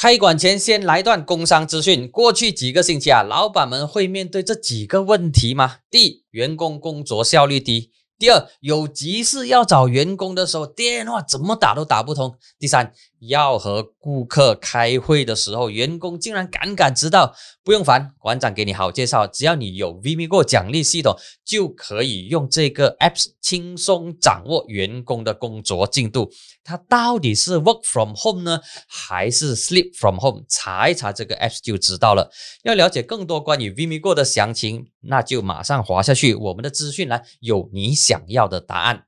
[0.00, 2.06] 开馆前先来段工商资讯。
[2.08, 5.78] 过去几个星期啊，老板们会面对这几个问题吗？
[5.90, 7.90] 第一，员工工作效率低。
[8.16, 12.36] 第二，有急事要找员工的时候，电话怎么打都打不通。
[12.60, 17.34] 第三，要和顾客开会的时候，员工竟然敢敢迟到。
[17.64, 26.30] 不用烦，馆长给你好介绍，只要你有 VMiGo 奖励系统，就可以用这个 Apps 轻松掌握员工的工作进度。
[26.68, 30.44] 它到底是 Work from home 呢，还是 Sleep from home？
[30.46, 32.30] 查一查这个 app 就知道了。
[32.62, 39.04] 要了解更多关于 VimiGo 的详情，那就马上滑下去，我们的资讯栏有你想要的答案。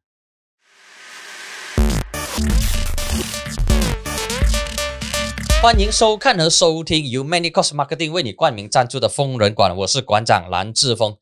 [5.61, 11.15] 欢迎收看和收听由 Many Cost Marketing 为你冠名赞助的疯人馆，我是馆长蓝志峰。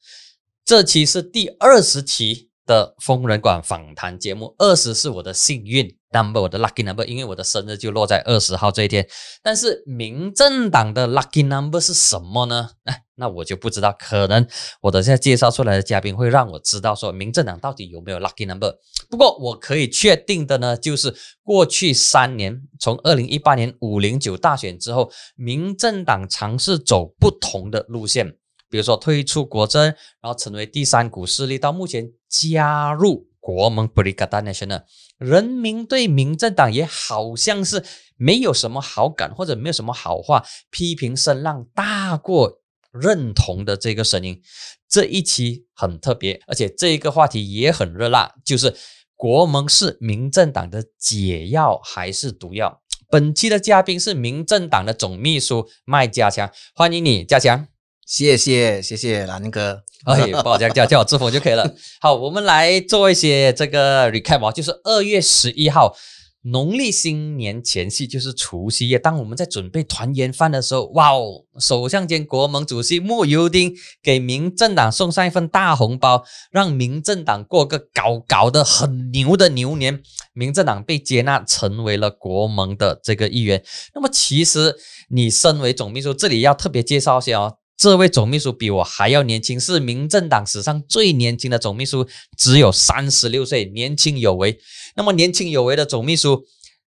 [0.64, 9.06] 这期是第二十期的疯人馆访谈节目，二十是我的幸运 number，我的 lucky number，因为我的生日就落在二十号这一天。
[9.42, 12.70] 但是民政党的 lucky number 是什么呢？
[12.84, 13.04] 哎。
[13.20, 14.46] 那我就不知道，可能
[14.80, 18.72] 我等下介绍出来的嘉宾会让我知道说，民政党到底有没有 lucky number。
[19.10, 28.36] 不过我可以确定的呢，就是过去三年，从二零一八年五零九大选之后，民政党尝试走不同的路线，
[28.70, 34.82] 比如说退出国政，然后成为第三股势力，到目前加入国盟 Brigada Nasional，
[35.16, 37.82] 人民对民政党也好像是
[38.18, 42.60] 没有什么好感，或者没有什么好话，批评声浪大过。
[42.90, 44.42] 认同的这个声音，
[44.88, 48.74] 这一期很特别，而且这一个话题也很热辣，就是
[49.14, 52.82] 国盟是民政党的解药还是毒药？
[53.10, 57.68] 本期的嘉宾是民政党的总秘书麦家强，欢迎你，家强。
[58.08, 61.74] 谢谢谢谢蓝哥，哎，不好叫叫叫我志峰就可以了。
[62.00, 65.94] 好，我们来做一些这个 recap 啊就是二月十一号。
[66.42, 71.44] 农历新年前夕就是除夕夜，当我们在准备团圆饭的时候，哇哦！
[71.58, 80.00] 首相兼国盟主席莫尤丁给民政党送上一份大红包，让民政党过个搞搞得很牛的牛年。
[80.32, 83.62] 民政党被接纳成为了国盟的这个一员。
[83.94, 84.74] 那么，其实
[85.10, 87.56] 你身为总秘书，这里要特别介绍一下哦。
[87.78, 94.58] 这位总秘书比我还要年轻，是民政党史上最年轻的总秘书，只有三十六岁，年轻有为。
[94.96, 96.44] 那么年轻有为的总秘书，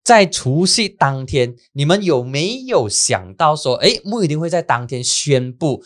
[0.03, 5.84] 在除夕当天，你们有没有想到说，哎，穆一定会在当天宣布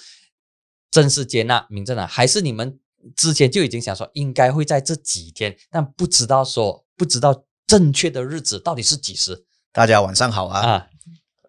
[0.90, 2.08] 正式接纳民政党？
[2.08, 2.80] 还是你们
[3.18, 9.44] 之前就已经想说，应该会在这几天，但不知道说，不知道正确的日子到底是几时？
[9.74, 10.62] 大家晚上好啊！
[10.62, 10.88] 啊，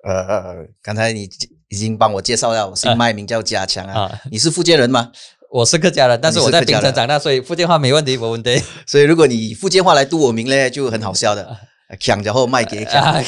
[0.02, 1.30] 呃，刚才你。
[1.76, 4.10] 已经帮我介绍了，我姓麦，名叫家强啊。
[4.30, 5.10] 你是福建人吗？
[5.52, 8.62] 我是客家人，但是我在槟城长大，所以福建话没问题，没问题。
[8.86, 11.54] 所以如果你福建话来读我名呢，就很好笑的。
[12.00, 13.22] 强然后卖给强，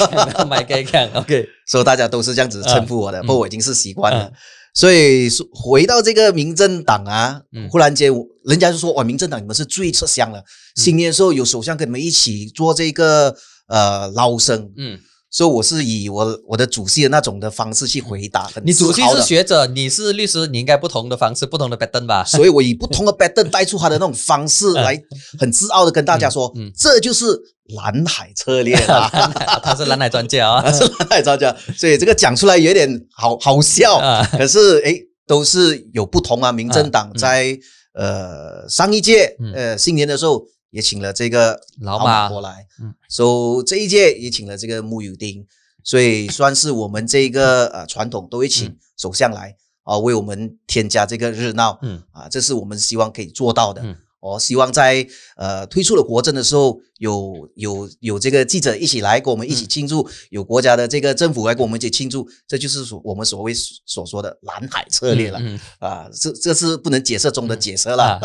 [0.49, 1.07] 卖给强。
[1.13, 4.29] OK，所以大家都是这样子称呼我的，不过我已经是习惯了。
[4.73, 7.39] 所以回到这个民政党啊，
[7.69, 8.11] 忽然间
[8.45, 10.43] 人家就说哇，民政党你们是最吃香了。
[10.75, 13.35] 新年的时候有首相跟你们一起做这个
[13.67, 14.99] 呃捞生，嗯。
[15.31, 18.49] 所以我是以我我的主席的那种的方式去回答。
[18.63, 22.23] 你主席是学者，你是律师，你应该不同的方式，不同的 pattern 吧？
[22.27, 24.99] 所以我以不同的 pattern 带出他的那种方式 来，
[25.37, 27.39] 很自傲的跟大家说，这就是
[27.75, 29.07] 蓝海策略啊！
[29.63, 31.55] 他是蓝海专家啊，他是蓝海专家。
[31.77, 33.99] 所以这个讲出来有点好好笑，
[34.31, 36.51] 可是诶，都是有不同啊。
[36.51, 37.55] 民政党在
[37.93, 40.43] 呃上一届呃新年的时候。
[40.71, 42.29] 也请了这个老马。
[42.29, 45.45] 过来，嗯，所以这一届也请了这个木有丁，
[45.83, 52.03] 所以算是我们这个呃传统都会请首相来啊，为我们添加这个热闹，嗯。
[52.11, 53.81] 啊，这是我们希望可以做到的。
[54.19, 55.05] 我希望在
[55.37, 63.53] 呃推出了国政的时候，有有有这个记者一起来跟我们一起庆祝，有国家的这个政府来跟我们一起庆祝，这就是所我们所谓
[63.85, 65.39] 所说的蓝海策略了
[65.79, 66.09] 啊！
[66.13, 68.19] 这这是不能解释中的解释了，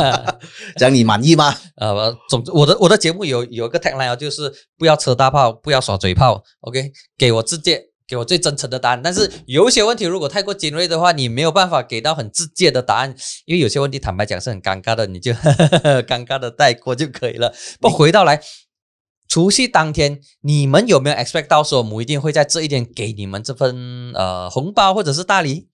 [0.76, 1.56] 这样你满意吗？
[1.76, 7.89] 呃，总之我的我的节目有有一个 tagline 就是不要扯大炮，不要耍嘴炮，OK，给我直接。
[8.10, 13.14] 给我最真诚的答案，但是有一些问题如果太过尖锐的话，你没有办法给到很直接的答案，
[13.44, 15.30] 因为有些问题坦白讲是很尴尬的，你就
[16.02, 17.54] 尴尬的带过就可以了。
[17.78, 18.42] 不回到来，
[19.28, 25.68] 除夕当天，你们有没有 expect 到说母一定会在这一天给你们这份呃红包或者是大礼？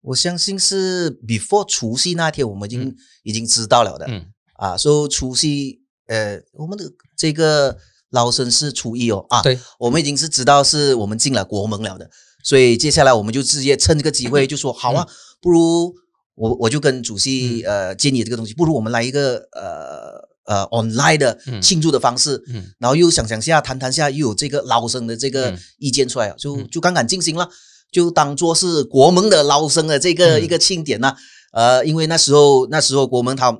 [0.00, 4.06] 我相信是 before 除夕那天，我们已经已经知道了的。
[4.08, 6.84] 嗯啊，说除夕呃，我们的
[7.16, 7.78] 这个。
[8.10, 12.08] 捞生是初一哦啊，对，我们已经是知道是我们进了国门了的，
[12.44, 15.06] 所以接下来我们就直接趁这个机会 就说好啊，
[15.40, 15.94] 不如
[16.34, 21.60] 我我就跟主席呃建议这个东西，不如我们来一个呃呃 online 的嗯。
[21.60, 22.72] 庆祝的方式，嗯。
[22.78, 25.58] 然后又想想下谈谈下，又有这个捞生的这个嗯。
[25.78, 26.68] 意见出来了，就嗯。
[26.70, 27.48] 就刚刚进行了，
[27.90, 30.44] 就当做是国门的捞生的这个嗯。
[30.44, 31.16] 一个庆典呐、
[31.52, 33.58] 呃，因为那时候那时候国门他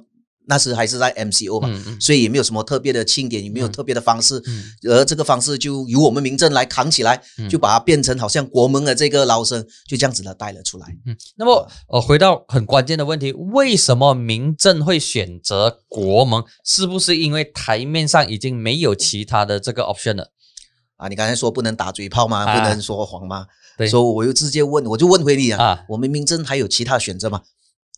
[0.48, 1.68] 那时还是在 MCO 嘛，
[2.00, 10.86] 所以也没有什么特别的庆典，也没有嗯特别的方式，嗯而这个方式就由我们民政来扛起来，嗯就把它变成好像国门的这个捞生，就这样子的带了出来。
[11.04, 11.16] 嗯。
[11.36, 16.42] 那么，呃，回到很关键的问题，为什么民政会选择国门？
[16.64, 20.30] 是不是因为台面上已经没有其他的这个 option 了？
[20.96, 22.44] 啊，你刚才说不能打嘴炮吗？
[22.44, 23.46] 啊不能说谎吗？
[23.76, 27.42] 对所以我又直接问，我就问回你啊，啊，我们民政还有其他选择吗？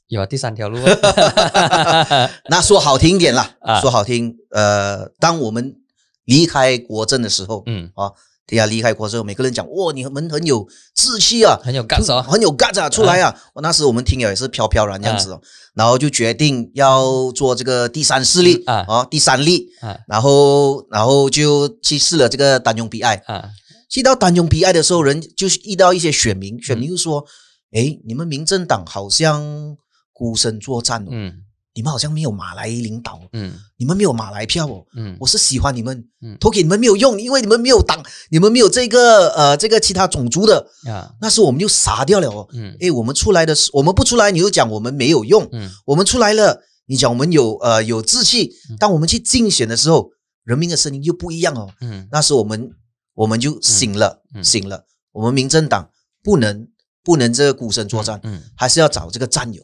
[0.09, 2.31] 有啊，第三条路啊。
[2.51, 5.77] 那说好听一点啦，啊说好听，呃，当我们
[6.25, 8.11] 离开国政的时候，嗯啊，
[8.47, 12.23] 对呀，离开国之后，每个人讲，哇，你们很有志气啊，很有 guts 哦。
[12.23, 13.35] 很有 guts 啊，出来啊！
[13.55, 15.41] 我那时我们听了也是飘飘然这样子哦，
[15.75, 23.03] 然后就决定要做这个第三势力啊啊，第三力，啊然后然后就去试了这个单用 BI。
[23.27, 23.51] 啊
[23.91, 27.25] 去到单用 BI 的时候，人就是遇到一些选民，选民就说
[27.73, 29.79] ：“诶，你们民政党好像
[30.19, 31.45] 孤身作战哦，嗯。
[31.75, 33.55] 你们好像没有马来领导，嗯。
[33.77, 35.17] 你们没有马来票哦。”嗯。
[35.21, 41.15] 我是喜欢你们嗯，投给你们没有用，因为你们没有党，你们没有这个呃这个其他种族的，啊。
[41.21, 42.49] 那时候我们就傻掉了哦。
[42.53, 42.75] 嗯。
[42.81, 45.71] 诶，我们出来的时，我们不出来，你又讲我们没有用；嗯。
[45.87, 48.77] 我们出来了，你讲我们有呃有志气嗯。
[48.77, 50.11] 当我们去竞选的时候，
[50.43, 51.71] 人民的声音又不一样哦。
[51.81, 52.09] 嗯。
[52.11, 52.73] 那时候我们
[53.15, 54.41] 我们就醒了，嗯。
[54.41, 54.85] 嗯醒了。
[55.13, 55.91] 我们民政党
[56.25, 56.67] 不能
[57.05, 58.43] 不能这个孤身作战，嗯。
[58.57, 59.63] 还是要找这个战友，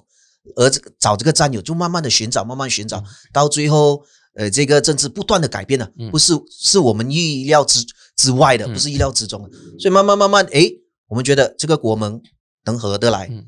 [0.57, 3.05] 而这个找这个战友，就慢慢的寻找，慢慢寻找，嗯。
[3.33, 4.03] 到最后，
[4.35, 6.11] 呃，这个政治不断的改变了，嗯。
[6.11, 7.85] 不是是我们意料之
[8.17, 8.73] 之外的，嗯。
[8.73, 12.21] 不是意料之中的，所以慢慢慢慢，诶，我们觉得这个国盟
[12.65, 13.47] 能合得来，嗯。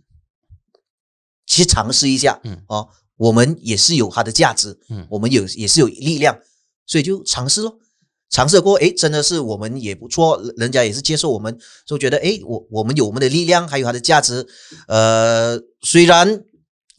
[1.47, 2.63] 去尝试一下，嗯。
[2.69, 5.07] 哦，我们也是有它的价值，嗯。
[5.11, 6.39] 我们有也是有力量，
[6.87, 7.79] 所以就尝试咯。
[8.29, 11.57] 尝试过，诶，真的是我们也不错，人家也是接受我们，
[11.87, 14.45] 就觉得诶，我我们有我们的力量，还有它的价值。
[14.89, 16.43] 呃，虽然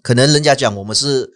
[0.08, 1.30] 可能人家讲我们是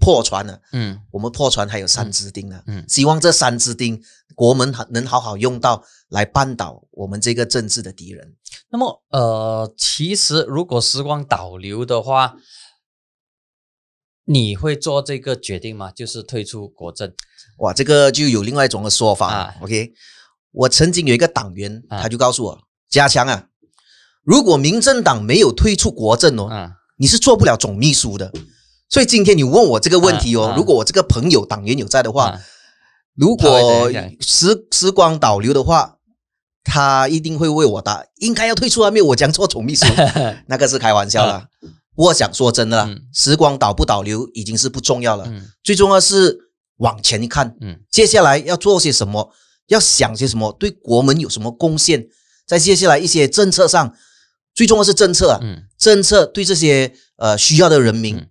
[0.00, 2.64] 破船了，嗯我们破船还有三支钉呢。
[2.66, 4.02] 嗯希望这三支钉
[4.34, 8.34] 国门能好好用到来扳倒我们这个政治的敌人。
[8.70, 12.34] 那么，呃，其实如果时光倒流的话，
[14.24, 15.92] 你会做这个决定吗？
[15.92, 17.14] 就是退出国政？
[17.58, 19.32] 哇，这个就有另外一种的说法。
[19.32, 19.92] 啊 OK，
[20.50, 22.58] 我曾经有一个党员，啊他就告诉我，
[22.90, 23.46] 加强啊，
[24.24, 28.32] 如果民政党没有退出国政哦，啊你是做不了总秘书的。
[28.88, 32.40] 所以今天你问我这个问题哦，如果我这个朋友党员有在的话，啊。
[33.14, 33.90] 如果
[34.20, 35.96] 时时光倒流的话，
[36.62, 39.84] 他一定会为我答，应该要退出啊，没有我讲错总秘书，
[40.46, 41.48] 那个是开玩笑啦。
[41.96, 45.50] 不过想说真的时光倒不倒流已经是不重要了，嗯。
[45.64, 46.38] 最重要是
[46.76, 47.80] 往前看，嗯。
[47.90, 49.32] 接下来要做些什么，
[49.66, 52.06] 要想些什么，对国门有什么贡献，
[52.46, 53.92] 在接下来一些政策上，
[54.58, 58.28] 最重要是政策啊，嗯政策对这些呃需要的人民嗯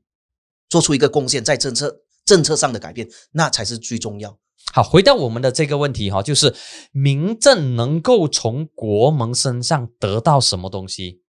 [0.68, 4.38] 做出一个贡献，在政策政策上的改变，那才是最重要。
[4.74, 6.54] 好，回到我们的这个问题哈，就是
[6.92, 11.22] 民政能够从国盟身上得到什么东西？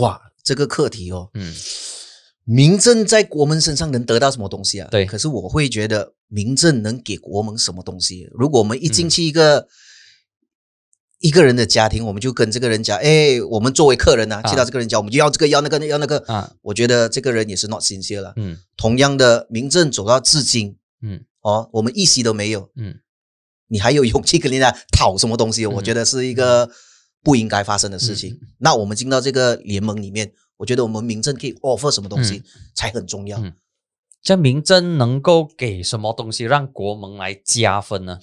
[0.00, 1.54] 哇，这个课题哦，嗯
[2.44, 4.88] 民政在国门身上能得到什么东西啊？
[4.90, 8.26] 对可是我会觉得民政能给国门什么东西？
[8.32, 9.68] 如果我们一进嗯去一个、
[11.20, 16.18] 一个人的家庭，我们就跟这个人讲，哎，我们作为客人呢、啊去到这个人家，我们就要这个要那个要那个。
[16.26, 18.32] 啊我觉得这个人也是 not sincere 了。
[18.36, 22.96] 嗯同样的，民政走到至今，嗯哦，我们一席都没有，嗯
[23.68, 25.64] 你还有勇气跟人家讨什么东西？
[25.64, 26.70] 嗯我觉得是一个
[27.22, 28.34] 不应该发生的事情。
[28.34, 32.42] 嗯那我们进到这个联盟里面，我觉得我们民政可以 offer 什么东西、
[32.74, 33.38] 才很重要。
[33.38, 33.52] 嗯
[34.20, 38.18] 这民政能够给什么东西让国盟来加分呢？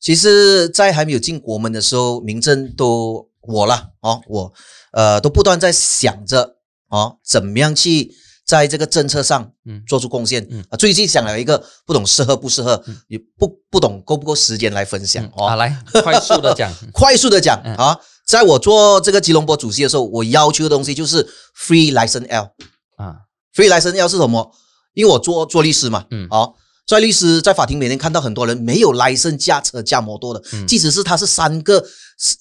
[0.00, 4.52] 其实，在还没有进国门的时候，民政都我了，哦，我
[4.92, 6.56] 呃都不断在想着
[6.88, 8.12] 哦，怎么样去
[8.46, 10.46] 在这个政策上嗯做出贡献。
[10.50, 15.48] 嗯啊，最近想了一个不懂适合不适合，嗯也不不懂够不够时间来分享、嗯哦。
[15.48, 16.72] 好，来 快速的讲。
[16.92, 21.26] 快速的讲、嗯啊，在我做这个吉隆坡主席的时候，我要求的东西就是
[21.56, 22.50] free license L。
[22.96, 23.16] 啊
[23.54, 24.52] free license L 是什么？
[24.94, 26.54] 因为我做做律师嘛，嗯好、
[26.88, 31.84] 在律师在法庭每天看到很多人没有 license 驾车驾摩托的，嗯即使是他是三个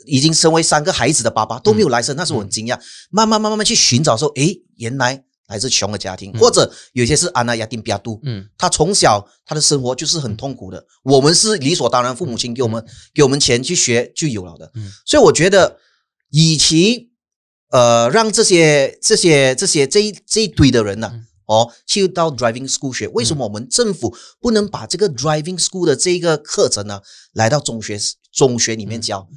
[0.06, 2.80] 已经身为三个孩子的爸爸都没有 license，、那时候我很惊讶。
[3.10, 12.82] 慢慢慢慢慢去寻找说，诶，原来来自穷的家庭，嗯或者有些是安娜亚丁比亚杜，嗯他从小他的生活就是很痛苦的，我们是理所当然，父母亲给我们、
[13.14, 15.76] 给我们钱去学就有了的，嗯所以我觉得，
[16.32, 17.10] 与其
[17.72, 23.08] 呃让这些这些这些这一这一堆的人呢、嗯哦，去到 driving school 学。
[23.08, 27.02] 为什么我们政府不能把这个 driving school 的这个课程呢，
[27.34, 28.00] 来到中学
[28.32, 29.28] 中学里面教，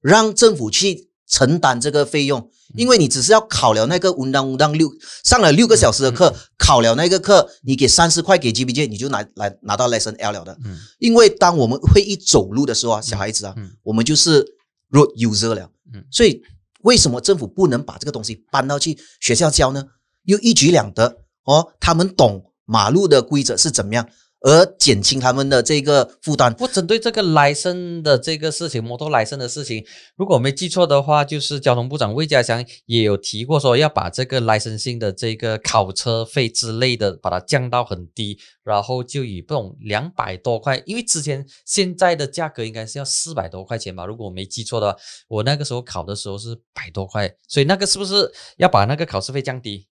[0.00, 2.48] 让政府去承担这个费用？
[2.74, 4.90] 因为你只是要考了那个文当文当六
[5.22, 10.58] 上了六个小时的课，考了那个课，你给三十块给 G B J，你就拿来拿到 lesson L 了的。
[10.64, 13.54] 嗯，因为当我们会一走路的时候啊，小孩子啊，
[13.84, 14.44] 我们就是
[14.90, 15.70] road user 了。
[15.94, 16.42] 嗯，所以
[16.82, 19.84] 为什么政府不能把这个东西搬到去学校教呢？
[20.24, 24.06] 又一举两得哦，他们懂马路的规则是怎么样。
[24.42, 26.52] 而减轻他们的这个负担。
[26.54, 29.84] 不针对这个来生的这个事情，摩托来生的事情，
[30.14, 44.98] 如果我没记错的话，就是交通部长魏家祥也有提过，说要把这个来生性的这个考车费之类的，把它降到很低，然后就以这种两百多块，因为之前现在的价格应该是要四百多块钱吧，如果我没记错的话，
[45.28, 49.88] 我那个时候考的时候是百多块，所以那个是不是要把那个考试费降低？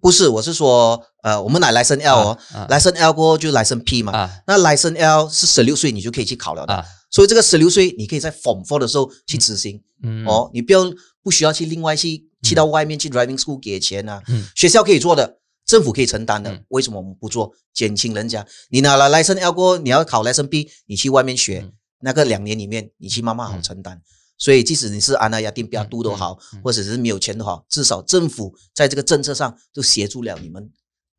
[0.00, 2.38] 不是，我是说，呃，我们拿来生 L 哦，
[2.68, 4.30] 来生 L 过后就来生 P 嘛。
[4.46, 9.82] 那 license L 是十六岁你就可以去考了的，所以这个十六岁你可以在 Form Four 的时候去执行。
[10.26, 10.90] 哦，你不要
[11.22, 14.22] 不需要去另外去去到外面去 Driving School 给钱啊。
[14.54, 17.52] 学校可以做的，政府可以承担的，为什么我们不做？
[17.74, 21.68] 减轻人家，你拿了 license L 过后，你要考 license B，你去外面学，
[22.00, 24.00] 那个两年里面你去慢慢好承担。
[24.38, 30.70] 所以，即使你是安那亚定比较多都好，或者是没有钱的好，至少政府在这个政策上就协助了你们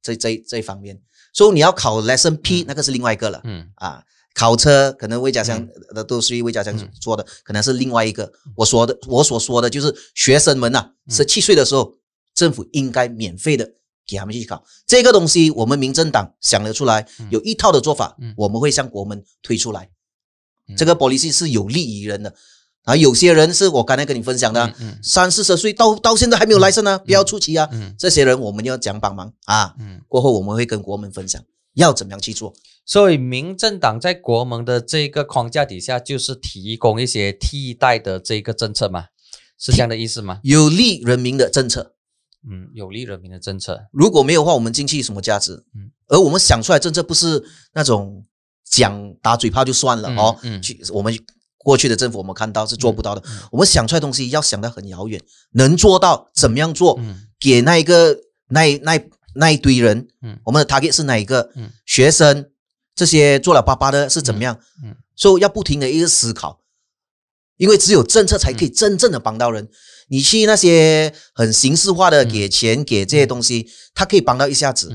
[0.02, 1.02] 这这这一方面。
[1.34, 3.42] 所以你要考 Lesson P，那个是另外一个了。
[3.44, 4.02] 嗯啊，
[4.34, 8.32] 考车可能魏家祥的都是魏家祥说的，可能是另外一个。
[8.56, 11.98] 我说的，我所说的就是学生们呐，十七岁的时候，
[12.34, 13.70] 政府应该免费的
[14.08, 15.52] 给他们去考这个东西。
[15.52, 19.90] 我们民政党想得出来，有一套的做法，我们会向国门推出来。
[20.78, 22.34] 这个 policy 是有利于人的。
[22.90, 27.70] 啊，有些人是我刚才跟你分享的，三四十岁到到现在还没有来生呢，不要出奇啊。
[28.00, 29.76] 这些人我们要讲帮忙啊。
[29.80, 31.40] 嗯过后我们会跟国门分享
[31.76, 32.52] 要怎么样去做。
[32.84, 39.06] 所以民政党在国门的这个框架底下，就是提供一些替代的这个政策嘛，
[39.60, 40.40] 是这样的意思吗？
[40.42, 41.94] 有利人民的政策，
[42.50, 43.80] 嗯，有利人民的政策。
[43.92, 45.64] 如果没有的话，我们经济什么价值？
[45.76, 47.44] 嗯，而我们想出来政策不是
[47.76, 48.26] 那种
[48.68, 51.16] 讲打嘴炮就算了哦，嗯，去我们。
[51.70, 53.22] 过去的政府我们看到是做不到的，
[53.52, 55.22] 我们想出来东西要想得很遥远，
[55.52, 57.00] 能做到怎么样做？
[57.40, 59.00] 给那一个那那
[59.36, 60.08] 那一堆人，
[60.46, 61.52] 我们的 target 是哪一个？
[61.86, 62.50] 学生
[62.96, 64.60] 这些做了爸爸的是怎么样？
[65.16, 66.62] 所以要不停的一个思考，
[67.58, 69.70] 因为只有政策才可以真正的帮到人。
[70.08, 74.90] 你去那些很形式化的给钱给这些东西，它可以帮到一下子，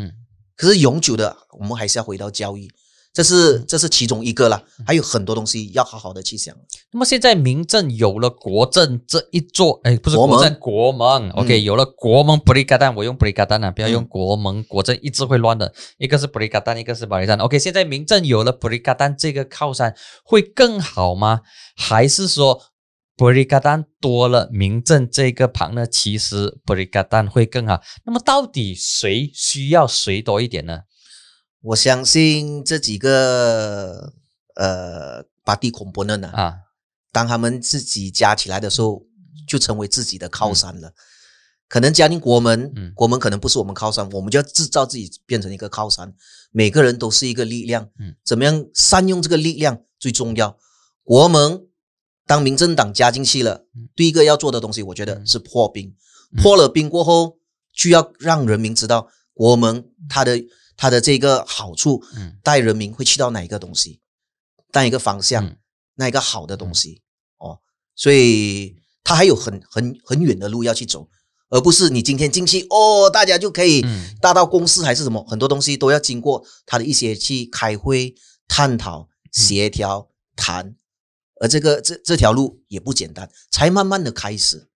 [0.56, 2.68] 可是永久的，我们还是要回到教育。
[3.14, 6.52] 这是这是其中一个了，还有很多东西要好好的去想。
[6.90, 15.72] 那么现在民政有了国政这一座，哎，不是国政，国盟，OK，有了国盟，布里嘎丹，我用布里嘎丹啊，不要用国盟，国政一直会乱的。
[15.98, 19.94] 一个是布里嘎丹，一个是巴里山，OK，现在民政有了布里嘎丹这个靠山，
[20.24, 21.42] 会更好吗？
[21.76, 22.60] 还是说
[23.16, 25.86] 布里嘎丹多了民政这个旁呢？
[25.86, 27.80] 其实布里嘎丹会更好。
[28.04, 30.80] 那么到底谁需要谁多一点呢？
[31.64, 34.12] 我相信这几个
[34.56, 36.56] 呃巴蒂孔伯嫩呢啊，
[37.10, 39.06] 当他们自己加起来的时候，
[39.48, 40.92] 就成为自己的靠山了。
[41.66, 46.14] 可能加进国门，嗯国门可能不是我们靠山，我们就要制造自己变成一个靠山。
[46.52, 50.58] 每个人都是一个力量，嗯，怎么样善用这个力量最重要。
[51.02, 51.66] 国门
[52.26, 53.64] 当民政党加进去了，
[53.96, 55.94] 第一个要做的东西，我觉得是破冰。
[56.42, 57.38] 破了冰过后，
[57.72, 60.44] 就要让人民知道国门它的。
[60.76, 64.00] 它的这个好处，嗯，带人民会去到哪一个东西，
[64.70, 65.56] 带一个方向，
[65.94, 67.02] 那一个好的东西
[67.38, 67.60] 哦，
[67.94, 71.08] 所以它还有很很很远的路要去走，
[71.50, 73.84] 而不是你今天进去哦，大家就可以
[74.20, 78.14] 大到公司还是什么，很多东西都要经过他的一些去开会、
[78.48, 80.74] 探讨、协调、谈，
[81.40, 84.68] 而这个这这条路也不简单，才慢慢的开始。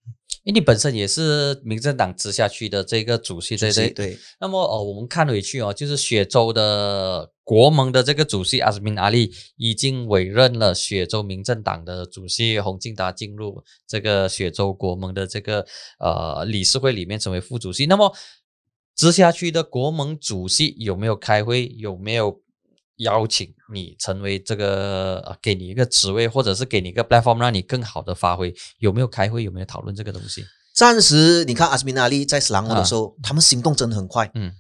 [0.48, 4.18] 因为你本身也是民政党直辖区的这个主席，对对对。
[4.40, 15.66] 那么哦，我们看回去哦，就是雪州的国盟的这个主席阿斯敏阿力已经委任了雪州民政党的主席洪敬达进入这个雪州国盟的这个
[16.00, 17.86] 呃理事会里面成为副主席。
[17.86, 18.16] 那么
[18.96, 21.76] 直辖区的国盟主席有没有开会？
[21.78, 22.42] 有没有？
[22.98, 28.54] 邀请你成为这个，给你一个职位，或者是给你一个 platform，让你更好的发挥。
[28.80, 29.44] 有没有开会？
[29.44, 30.46] 有没有讨论这个东西？
[30.76, 34.30] 暂时你看阿斯米纳利在斯兰沃的时候，他们行动真的很快。
[34.36, 34.52] 嗯，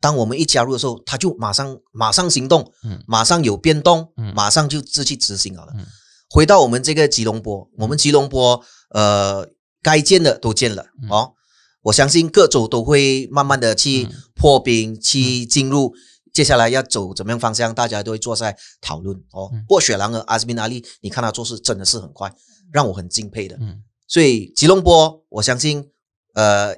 [0.00, 5.72] 当我们一加入的时候，他就马上马上行动，嗯，马上有变动，嗯，马上就自去执行好了。
[5.76, 5.86] 嗯，
[6.28, 9.48] 回到我们这个吉隆坡，我们吉隆坡呃
[9.82, 11.34] 该建的都建了哦，
[11.82, 15.94] 我相信各州都会慢慢的去破冰，去进入
[16.32, 19.48] 接下来要走怎么样方向，大家都会坐在讨论哦。
[19.66, 22.32] 不过雪狼和阿斯宾阿利，你看他做事真的是很快，
[22.72, 23.56] 让我很敬佩的。
[23.60, 25.90] 嗯，所以吉隆坡，我相信
[26.34, 26.76] 呃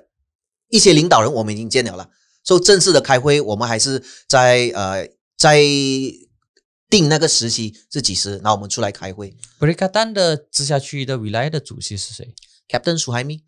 [0.68, 2.08] 一些领导人我们已经见了了，
[2.42, 5.60] 所以正式的开会，我们还是在呃在
[6.88, 9.36] 定那个时期是几时，然后我们出来开会。
[9.58, 12.34] 布里卡丹的直辖区的未来的主席是谁
[12.68, 13.44] ？Captain 苏海米。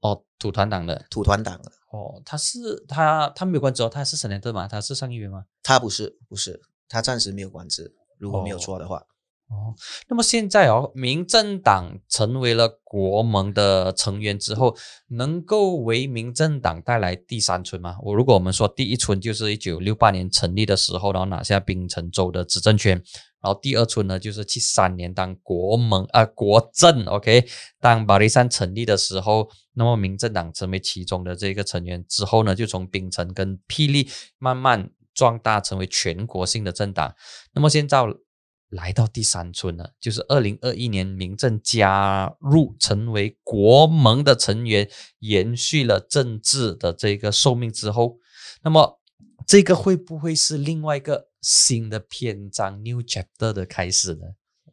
[0.00, 5.44] 哦，土团党的土团党的哦，他是他他没有官职哦，他是省联队嘛，他是上议员吗？
[5.62, 9.02] 他不是，不是，他暂时没有官职，如果没有错的话。
[9.50, 9.74] 哦，
[10.08, 14.76] 那么现在哦，民政党成为了国盟的成员之后，
[15.08, 17.96] 能够为民政党带来第三春吗？
[18.02, 23.02] 我如果我们说第一春就是一九六八年成立的时候，然后拿下槟城州的执政权。
[23.40, 27.46] 然后第二春呢，就是七三年当国盟啊国政，OK，
[27.80, 37.14] 当巴黎山成立的时候，那么民政党成为其中的这个成员之后呢，就从槟城跟霹雳慢慢壮大成为全国性的政党。
[37.52, 38.02] 那么现在
[38.70, 44.90] 来到第三春了，就是二零二一年民政加入成为国盟的成员，
[45.20, 48.18] 延续了政治的这个寿命之后，
[48.64, 49.00] 那么
[49.46, 51.27] 这个会不会是另外一个？
[51.40, 54.20] 新的篇章，new chapter 的开始呢？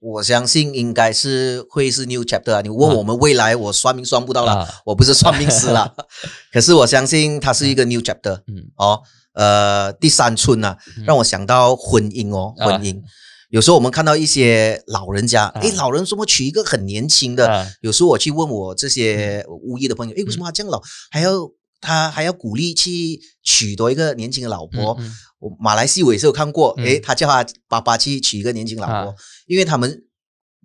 [0.02, 2.62] 我相信应该是会是 new chapter 啊！
[2.62, 5.96] 你问我们未来，我算命算不到了，我不是算命师啦。
[6.54, 8.36] 可是我相信它是一个 new chapter。
[8.46, 9.02] 嗯，哦，
[9.34, 13.02] 呃，第三春呐，让我想到婚姻哦，婚姻。
[13.50, 17.66] 有时候我们看到一些老人家，哎，老人怎么娶一个很年轻的？
[17.82, 20.80] 有时候我去问我这些物业的朋友，哎，为什么他这样老，
[21.10, 21.50] 还要
[21.86, 24.98] 他还要鼓励去娶多一个年轻的老婆？
[25.40, 29.16] 我马来西亚也是有看过，诶，他叫他爸爸去娶一个年轻老婆，
[29.46, 30.04] 因为他们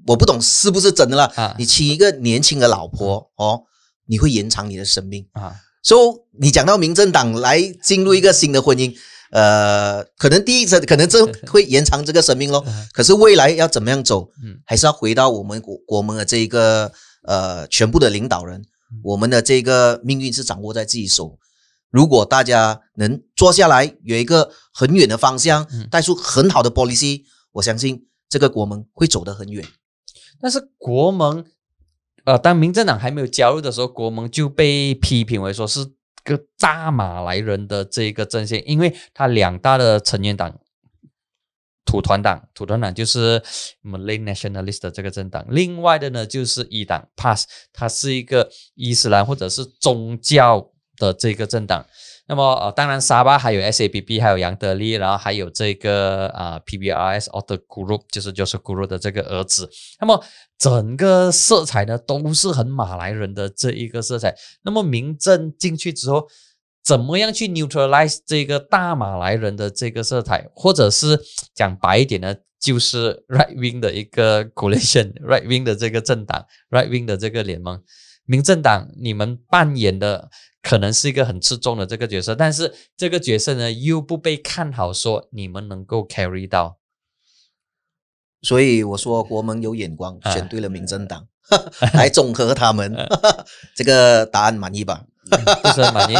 [0.07, 1.55] 我不懂是不是真的啦。
[1.59, 3.65] 你娶一个年轻的老婆哦，
[4.07, 5.27] 你会延长你的生命。
[5.33, 5.55] 啊。
[5.83, 6.01] 所以
[6.41, 8.95] 你讲到民政党来进入一个新的婚姻，
[9.31, 12.65] 呃，可能第一次可能这 会延长这个生命咯。
[12.93, 14.29] 可是未来要怎么样走，
[14.65, 16.93] 还是要回到我们国国门的这一个
[17.25, 18.63] 呃全部的领导人，
[19.03, 21.39] 我们的这个命运是掌握在自己手。
[21.91, 29.67] 如果大家能坐下来，有一个很远的方向，带出很好的 policy，我相信这个国盟会走得很远。
[30.41, 31.45] 但是国盟，
[32.25, 35.85] 呃，当民政党还没有加入的时候，国盟就被批评为说是
[36.23, 40.59] 个扎马来人的这个阵线，因为他两大的成员党
[41.85, 43.43] 土团党，土团党就是
[43.83, 50.71] Malay Nationalist 的这个政党，另外的呢就是一党 PAS，它是一个伊斯兰或者是宗教。
[51.01, 51.87] 的这个政党，
[52.27, 59.71] 那么呃，当然沙巴还有 S A B B，还有杨德利，然后还有这个啊 P B R S old group，就是就是古鲁的这个儿子。
[59.99, 60.23] 那么
[60.59, 64.37] 整个色彩呢，都是很马来人的这一个色彩。
[64.63, 66.29] 那么民政进去之后，
[66.83, 71.21] 怎么样去 neutralize 这个大马来人的这个色彩，或者是
[71.55, 77.83] 讲白一点呢，就是 right wing 的一个 coalition，right wing 的这个政党，right wing 的这个联盟。
[78.25, 80.31] 民政党，你们扮演的
[80.63, 86.79] 可能是一个很吃重的这个角色，但是这个角色呢又不被看好，说你们能够 carry 到，
[88.43, 91.27] 所以我说国盟有眼光，选对了民政党
[91.95, 92.95] 来综合他们，
[93.75, 95.05] 这个答案满意吧？
[95.63, 96.17] 不是很满意。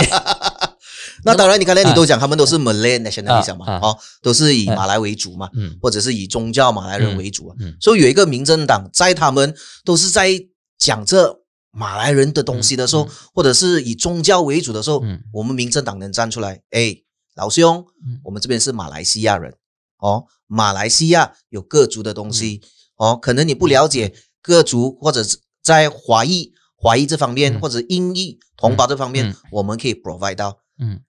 [1.25, 5.51] 那当然，你刚才你都讲他们都是 Malay nationalist 嘛，哦，都是以马来为主嘛，
[5.83, 10.31] 或者是以宗教马来人为主啊，所以有一个民政党在他们都是在
[10.79, 11.39] 讲这。
[11.73, 16.61] 马来人的东西的时候，或者是以宗教为主的时候，我们民政党能站出来。
[16.71, 16.97] 哎，
[17.37, 17.85] 老兄，
[18.25, 19.55] 我们这边是马来西亚人
[20.01, 22.61] 哦，马来西亚有各族的东西
[22.97, 30.61] 哦，可能你不了解各族，或者是在华裔、华裔这方面，或者英裔同胞这方面，我们可以 provide 到。
[30.79, 31.01] 嗯，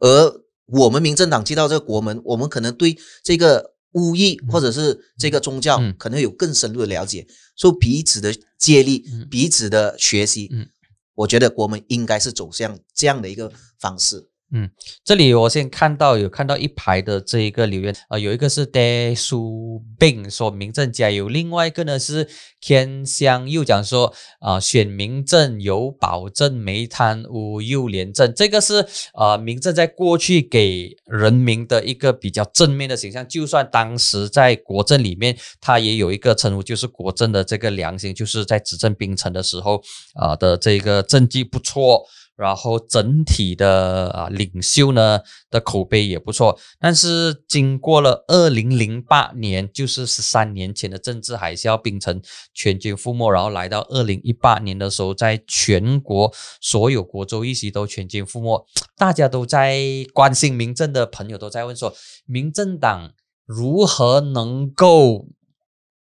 [0.00, 3.74] 而我们民政党进到这个国门，我们可能对这个。
[3.92, 10.50] 巫裔或者是这个宗教，可能有更深入的了解，所以彼此的借力，彼此的学习。
[10.52, 10.68] 嗯，
[11.14, 14.28] 我觉得国门应该是走向这样的一个方式。
[14.52, 14.70] 嗯，
[15.04, 22.28] 这里我先看到有看到一排的这一个留言啊，有一个是 De Su Bing 说民政加油，另外一个呢是
[22.60, 39.82] 天香又讲说啊选民政有保证没贪污又廉政，这个是呃民政在过去给人民的一个比较正面的形象，就算当时在国政里面，他也有一个称呼，就是国政的这个良心，就是在执政槟城的时候
[40.14, 42.06] 啊的这个政绩不错。
[42.36, 45.20] 然后整体的啊领袖呢
[45.50, 46.58] 的口碑也不错。
[46.78, 52.20] 但是经过了二零零八年，就是十三年前的政治海啸，冰城
[52.52, 59.80] 全军覆没，然后来到二零一八年的时候，在全国所有国州议席都全军覆没， 大家都在
[60.12, 61.94] 关心民政的朋友都在问说，
[62.26, 63.12] 民政党
[63.44, 65.28] 如何能够？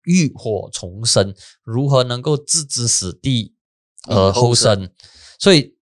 [0.07, 1.33] 浴火重生，
[1.63, 3.55] 如何能够置之死地
[4.07, 4.91] 而后生？
[5.39, 5.74] 所以，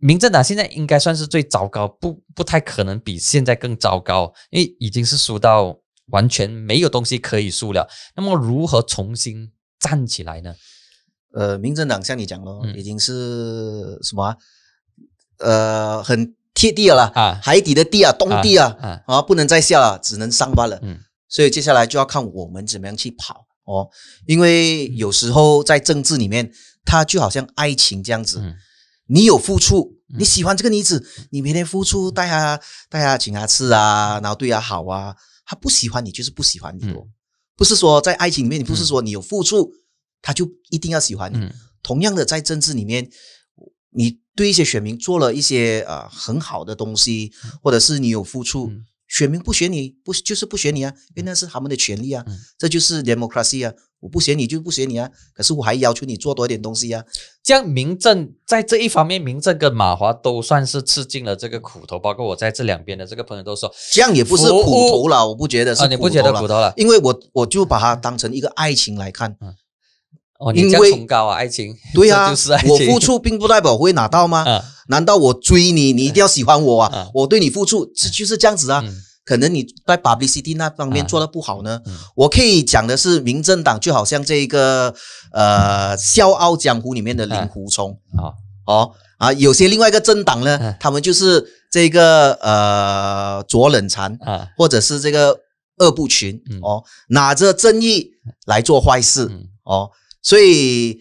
[0.00, 7.88] 民政党现在应该算是最糟糕，不不太可能比现在更糟糕，因为已经是输到完全没有东西可以输了。
[8.16, 10.54] 那么，如何重新站起来呢？
[11.32, 14.34] 呃，民政党像你讲咯，已经是什么？
[15.38, 20.78] 呃，很贴地了啊，海底的地啊，东地啊，啊，不能再下了，只能上班了。
[20.82, 23.46] 嗯，所以接下来就要看我们怎么样去跑。
[23.64, 23.88] 哦，
[24.26, 26.50] 因为有时候在政治里面，
[26.84, 28.42] 它就好像爱情这样子，
[29.10, 36.84] 你有付出，你喜欢这个女子，你每天付出带她带她请她吃啊，然后对她好啊，她不喜欢你就是不喜欢你，
[37.56, 39.72] 不是说在爱情里面，你不是说你有付出，
[40.22, 41.50] 她就一定要喜欢你。
[41.82, 43.10] 同样的，在政治里面，
[43.90, 48.70] 你对一些选民做了一些呃很好的东西，或者是你有付出。
[49.10, 50.94] 选民不选你，不就是不选你啊？
[51.14, 52.24] 因为那是他们的权利啊，
[52.56, 53.74] 这就是 democracy 啊！
[53.98, 57.04] 我不选你就不选你啊，可是我还要求你做多一点东西啊。
[57.42, 66.72] 这样民政在这一方面，民政跟马华都算是吃尽了这个苦头，包括我在这两边的这个朋友都说，这样也不是苦头了，我不觉得是你不觉得苦头了？
[66.76, 69.36] 因为我我就把它当成一个爱情来看。
[70.40, 72.30] 哦，你这崇高啊，爱情 对啊，
[72.66, 74.44] 我付出并不代表会拿到吗？
[74.88, 77.08] 难道我追你，你一定要喜欢我啊？
[77.14, 78.82] 我对你付出，这就是这样子啊。
[79.24, 81.80] 可能你在 publicity 那方面做的不好呢。
[82.16, 84.92] 我可以讲的是，民政党就好像这个
[85.32, 87.96] 呃《笑傲江湖》里面的令狐冲。
[88.16, 88.34] 啊，
[88.66, 88.90] 哦。
[89.18, 95.38] 啊，有些另外一个政党呢，他们就是这个呃左冷禅啊，或者是这个
[95.76, 98.08] 二部群哦，拿着正义
[98.46, 99.30] 来做坏事
[99.64, 99.90] 哦。
[100.22, 101.00] 所以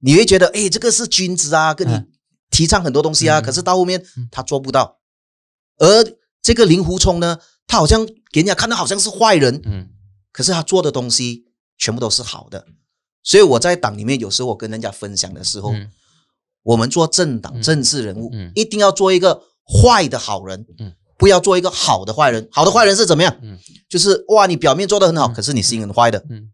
[0.00, 2.04] 你会觉得，哎，这个是君子啊，跟你
[2.50, 4.98] 提倡很多东西啊，可是到后面他做不到。
[5.78, 6.04] 而
[6.42, 9.88] 这个令狐冲呢，他好像给人家看到好像是坏人，嗯，
[10.32, 11.46] 可是他做的东西
[11.76, 12.66] 全部都是好的。
[13.22, 15.72] 所以我在党里面有时候我跟人家分享的时候，
[16.62, 22.48] 我们做政党政治人物，一定要做一个坏的好人，嗯，不要做一个好的坏人。
[22.50, 23.36] 好的坏人是怎么样？
[23.42, 26.52] 嗯，就是哇，你表面做的很好，可是你心很坏的，嗯，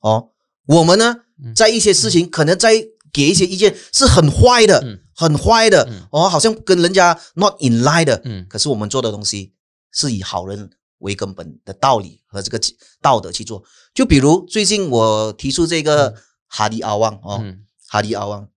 [0.00, 0.30] 哦。
[0.66, 1.16] 我们呢，
[1.54, 2.72] 在一些事情可能在
[3.12, 8.20] 给一些意见是很坏的，很坏的哦，好像跟人家 not in line 的。
[8.24, 9.52] 嗯，可是我们做的东西
[9.92, 12.60] 是以好人为根本的道理和这个
[13.00, 13.62] 道德去做。
[13.94, 16.14] 就比如最近我提出这个
[16.46, 17.44] 哈迪阿旺哦，
[17.86, 18.48] 哈迪阿旺，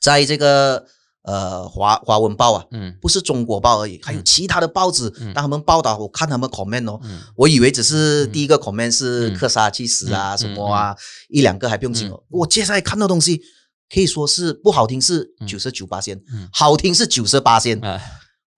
[0.00, 0.86] 在这个。
[1.24, 7.00] 呃，华华文报啊，嗯，不是中国报而已，还有其他的报纸，当他们报道，我看他们 comment 哦，
[7.34, 10.94] 我以为只是第一个 comment 是克沙去死啊什么啊，
[11.30, 13.40] 一两个还不用紧哦，我接下来看到东西
[13.88, 16.20] 可以说是不好听是九十九八仙，
[16.52, 17.80] 好听是九十八仙，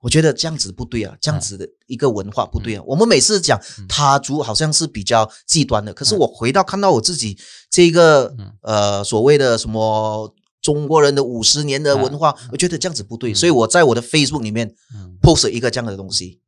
[0.01, 2.83] 我觉得这样子不对啊，这样子的一个文化不对啊。
[2.85, 7.39] 我们每次讲他族好像是比较极端的，可是我回到看到我自己
[7.71, 10.35] 这个呃所谓的什么。
[10.67, 14.75] 中国人的五十年的文化，我觉得这样子不对，所以我在我的 Facebook 里面
[15.23, 16.41] post 一个这样的东西。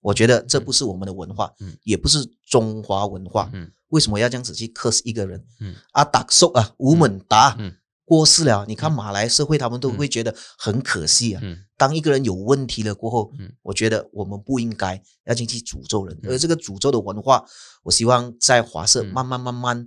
[0.00, 1.48] 我觉得这不是我们的文化，
[1.84, 3.48] 也不是中华文化。
[3.90, 5.44] 为什么要这样子去克死一个人？
[5.92, 7.56] 阿达叔啊，吴孟达
[8.04, 11.42] 过世了，你看马来社会他们都会觉得很可惜啊。
[11.76, 13.30] 当一个人有问题了过后，
[13.62, 17.44] 我觉得我们不应该要进去诅咒人，而这个诅咒的文化，
[17.84, 19.86] 我希望在华社慢慢慢慢，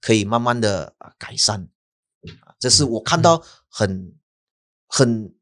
[0.00, 1.68] 可以慢慢的啊改善。
[2.58, 4.14] 这是我看到很
[4.86, 5.34] 很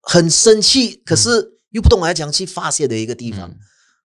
[0.00, 3.54] 很生气，可是又不懂来讲去发泄的一个地方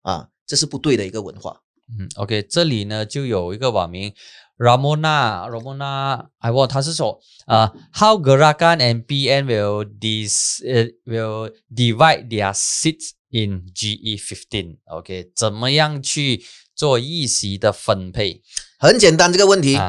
[0.03, 1.63] 啊，这是不对的一个文化。
[1.89, 4.13] 嗯，OK，这里呢就有一个网名
[4.57, 10.61] Ramona，Ramona，I want，他是说啊，How Gerakan and BN will this
[11.05, 18.43] will divide their seats in GE fifteen？OK，怎么样去做议席的分配？
[18.77, 19.79] 很简单，这个问题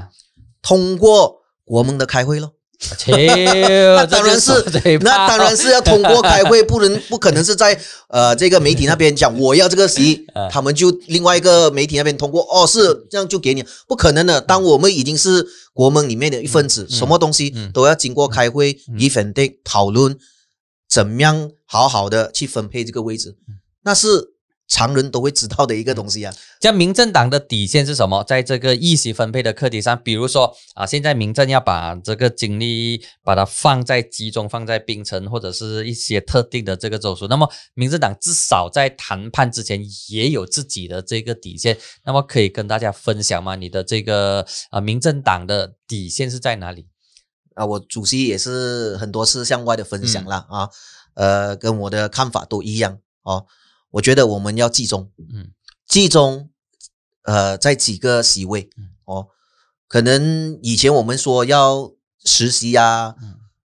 [0.63, 1.38] 通过。
[1.69, 2.51] 国盟的开会喽，
[3.07, 7.79] 那当然是，那当然是要通过开会，不能不可能是在
[8.09, 14.41] 呃这个媒体那边讲我要这个席， 他们就另外一个媒体那边通过，哦是这样就给你，不可能的。
[14.41, 20.17] 当我们已经是国盟里面的一份子，什么东西都要经过开会、以粉的讨论，
[20.89, 23.37] 怎么样好好的去分配这个位置，
[23.83, 24.31] 那是
[24.69, 26.33] 常人都会知道的一个东西啊。
[26.61, 28.23] 像民政党的底线是什么？
[28.25, 41.79] 在这个议席分配的课题上，比如说啊，现在民政要把这个精力把它放在集中放在槟城或者是一些特定的这个州属，那么民政党至少在谈判之前也有自己的这个底线。
[42.05, 43.57] 那么可以跟大家分享吗？
[43.57, 46.87] 你的这个啊，民政党的底线是在哪里？
[47.55, 50.71] 啊，我主席也是很多次向外的分享了啊，
[51.15, 53.47] 呃，跟我的看法都一样哦。
[53.91, 55.53] 我觉得我们要集中，嗯，
[55.89, 56.51] 集中，
[57.23, 58.69] 呃，在几个席位
[59.05, 59.29] 哦，
[59.87, 61.93] 可能以前我们说要
[62.25, 63.15] 十席呀，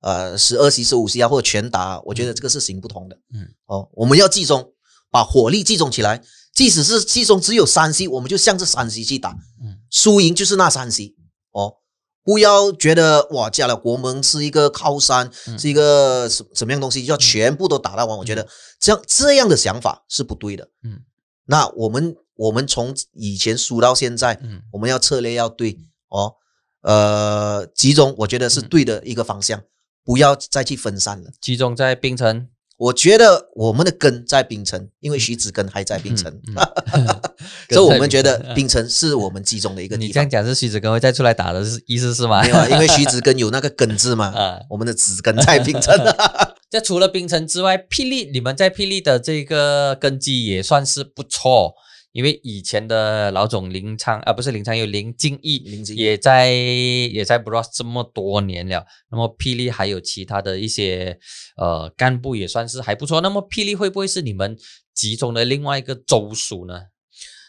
[0.02, 4.74] 呃，十二席、十五席啊，或者全打，我觉得这个是行不通的，嗯，哦，我们要集中，
[5.10, 9.32] 把火力集中起来，即使是集中只有三席，我们就向着三席去打，
[9.62, 11.16] 嗯，输赢就是那三席，
[11.52, 11.81] 哦。
[12.24, 18.18] 不要觉得哇，加了国门是一个靠山，是一个什什么样东西，就要全部都打到完。
[18.18, 18.48] 我觉得
[18.80, 20.70] 这样这样的想法是不对的。
[20.84, 21.00] 嗯，
[21.46, 25.80] 那我们我们从以前输到现在，嗯，我们要策略要对
[26.10, 26.36] 哦，
[26.82, 29.64] 呃，集中，我觉得是对的一个方向，
[30.06, 31.32] 不要再去分散了。
[31.42, 32.48] 集中在冰城。
[32.82, 36.34] 我觉得我们的根在冰城，因为徐子根还在冰城，
[37.70, 40.08] 所以我们觉得冰城是我们集中的一个地方。
[40.10, 42.42] 你这样讲是徐子根会再出来打的是意思是吗？
[42.42, 44.34] 没有，因为徐子根有那个根字嘛。
[44.36, 45.96] 啊，我们的子根在冰城。
[46.72, 51.76] 这除了冰城之外，霹雳你们在霹雳的这个根基也算是不错。
[52.14, 58.86] 因为以前的老总林昌啊，不是林昌，有林敬义，林敬也在也在 Bros 这么多年了。
[59.10, 61.18] 那么霹雳还有其他的一些
[61.56, 63.22] 呃干部也算是还不错。
[63.22, 64.58] 那么霹雳会不会是你们
[64.94, 66.82] 集中的另外一个州属呢？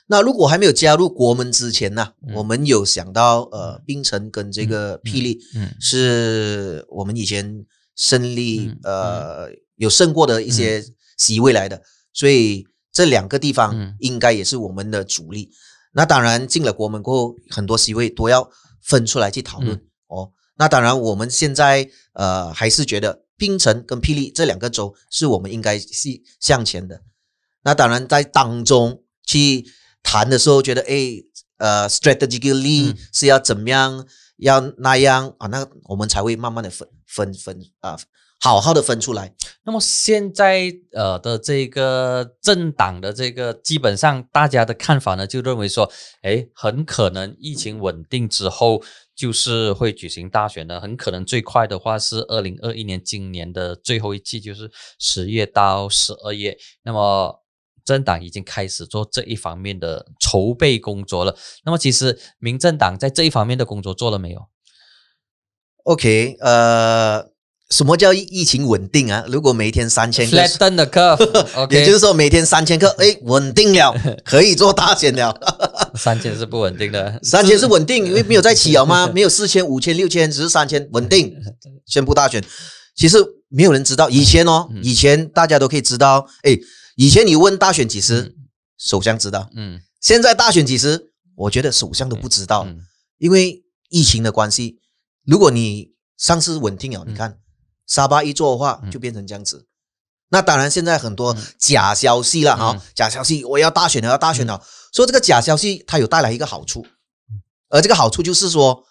[0.06, 10.84] 那如果还没有加入国门之前呢，我们有想到呃，槟城跟这个霹雳，嗯，是我们以前胜利呃有胜过的一些
[11.18, 12.64] 席位来的，所以。
[12.92, 15.50] 这两个地方应该也是我们的主力。
[15.94, 18.50] 那当然进了国门过后，很多席位都要
[18.82, 19.76] 分出来去讨论
[20.06, 20.32] 哦。
[20.56, 27.02] 那当然，我们现在呃还是觉得槟城跟霹雳这两个州是我们应该是向前的。
[27.64, 29.66] 那当然在当中去
[30.02, 31.22] 谈的时候，觉得哎
[31.58, 34.06] 呃 strategically 是要怎么样，
[34.42, 37.98] 要那样啊，那我们才会慢慢的分分分啊。
[38.44, 39.32] 好好的分出来。
[39.62, 45.88] 那么现在呃的这个政党的这个基本上大家的看法呢，就认为说，
[46.22, 48.82] 哎，很可能疫情稳定之后
[49.14, 56.58] 就是会举行大选的，很可能最快的话是二零二一年今年的最后一季，就是十月到十二月。
[56.82, 57.41] 那么
[57.84, 61.36] 政党已经开始做这一方面的筹备工作了。
[61.64, 64.40] 那么其实民政党在这一方面的工作做了没有
[65.84, 67.32] ？OK，呃。
[67.70, 69.24] 什么叫疫情稳定啊？
[69.28, 70.28] 如果每天三千
[70.90, 71.16] 克，
[71.72, 75.34] 也就是说每天三千克， 哎，稳定了，可以做大选了。
[75.96, 79.10] 三千是不稳定的，三千是稳定，因为没有再起了吗？
[79.14, 81.34] 没有四千、五千、六千，只是三千稳定，
[81.86, 82.44] 宣布大选。
[82.94, 83.16] 其实
[83.48, 86.54] 没有人知道，以前哦，以前大家都可以知道，哎，
[86.96, 88.36] 以前你问大选几时，
[88.78, 92.66] 首相知道，嗯，现在大选几时，我觉得首相都不知道，
[93.18, 94.80] 因为疫情的关系。
[95.24, 97.38] 如果你上次稳定了，你看。
[97.84, 99.66] 沙巴一做的话，就变成这样子。
[100.28, 104.64] 那当然，现在很多假消息了哈，假消息，我要大选了，要大选了。
[104.94, 106.86] 说这个假消息，它有带来一个好处，
[107.68, 108.84] 而这个好处就是说，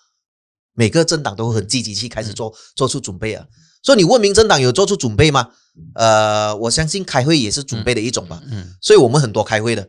[0.73, 3.47] 每个政党都很积极去开始做做出准备啊。
[3.83, 5.49] 说你问民政党有做出准备吗？
[5.95, 8.41] 呃，我相信开会也是准备的一种吧。
[8.51, 9.87] 嗯，所以我们很多开会的，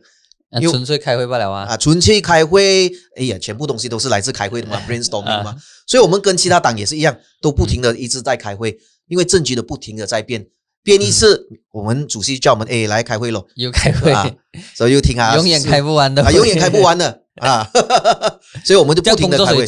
[0.71, 1.65] 纯粹开会不了啊。
[1.69, 5.55] 啊，纯粹开会，哎呀，全部东西都是来自开会的嘛， brainstorming 嘛。
[5.85, 8.77] 所以我们跟其他党也是一样，都不停的一直在开会。
[9.09, 10.47] 因为政局的不停的在变，
[10.81, 14.31] 变一次，我们主席叫我们哎来开会喽，又开会啊，
[14.73, 17.69] 所以又听啊，永远开不完的，啊，永远开不完的啊，
[18.65, 19.67] 所以我们就不停的开会。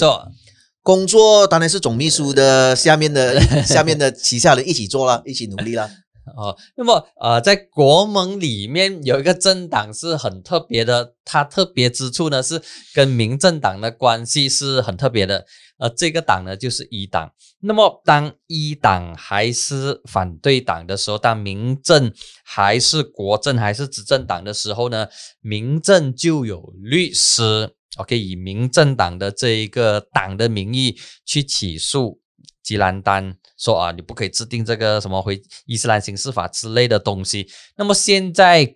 [0.86, 5.90] 工作当然是总秘书的下面的 下面的旗下人一起做了，一起努力了。
[6.38, 12.62] 哦，那么呃，在国盟里面有一个政党是很特别的，它特别之处呢是
[12.94, 15.46] 跟民政党的关系是很特别的。
[15.80, 17.32] 呃，这个党呢就是一党。
[17.62, 25.08] 那么当一党还是反对党的时候，当民政还是国政还是执政党的时候呢，
[25.42, 32.20] 民政就有律师，OK，以民政党的这一个党的名义去起诉
[32.64, 33.38] 吉兰丹。
[33.58, 37.48] 说啊，你不可以制定这个什么回伊斯兰刑事法之类的东西。
[37.78, 38.76] 那么现在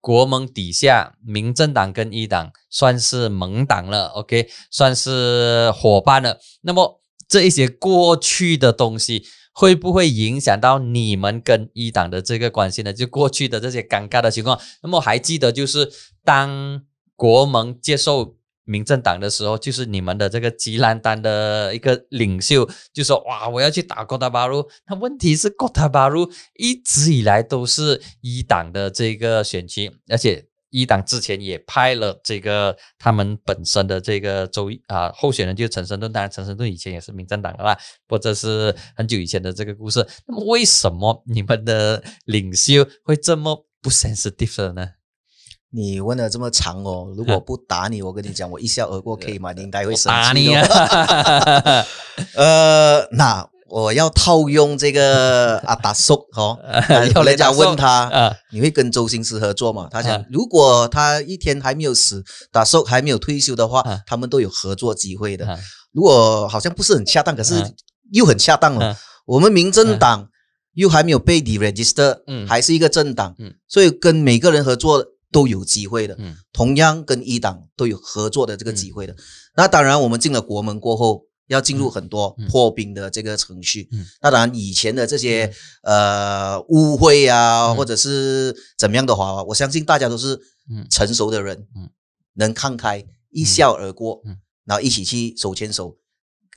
[0.00, 6.38] 国盟底下，民政党跟一党算是盟党了，OK，算是伙伴了。
[6.62, 12.92] 那么这一些过去的东西会不会影响到你们跟一党的这个关系呢？
[12.92, 15.90] 就过去的这些尴尬的情况，那么还记得就是
[16.22, 16.82] 当
[17.16, 18.36] 国盟接受。
[18.68, 36.10] 民政党的时候，就是你们的这个吉兰丹的一个领袖，就说：“哇，我要去打戈达巴鲁。”那问题是，戈达巴鲁一直以来都是一党的这个选区，而且一党之前也派了这个他们本身的这个州啊候选人，就是陈生顿。
[36.10, 40.04] 当然，陈生顿以前也是民政党的啦，或者是很久以前的这个故事。
[40.26, 44.88] 那么，为什么你们的领袖会这么不 sensitive 呢？
[45.76, 49.52] 你问的这么长哦，如果不打你，我跟你讲，我一笑而过可以吗？
[49.52, 50.08] 你应该会生气。
[50.08, 51.84] 打你啊！
[52.34, 56.58] 呃，那我要套用这个 阿达叔哦，
[57.14, 59.86] 有人家问他，你会跟周星驰合作吗？
[59.90, 65.46] 他讲，如果他一天还没有死，达叔还没有退休的话，他们都有合作机会的。
[65.92, 67.54] 如果好像不是很恰当，可是
[68.12, 68.96] 又很恰当了。
[69.26, 70.26] 我们民政党
[70.72, 75.04] 又还没有被 deregister，嗯，还是一个政党，嗯，所以跟每个人合作。
[75.36, 79.14] 都有机会的，嗯，同样跟一党都有合作的这个机会的。
[79.54, 83.86] 那当然，我们进了国门过后，要进入很多破冰的这个程序。
[83.92, 90.40] 嗯，那当然，以前的这些呃误会啊，或者是怎么样的话，我相信大家都是
[90.90, 91.90] 成熟的人，嗯，
[92.36, 95.98] 能看开，一笑而过，嗯，然后一起去手牵手，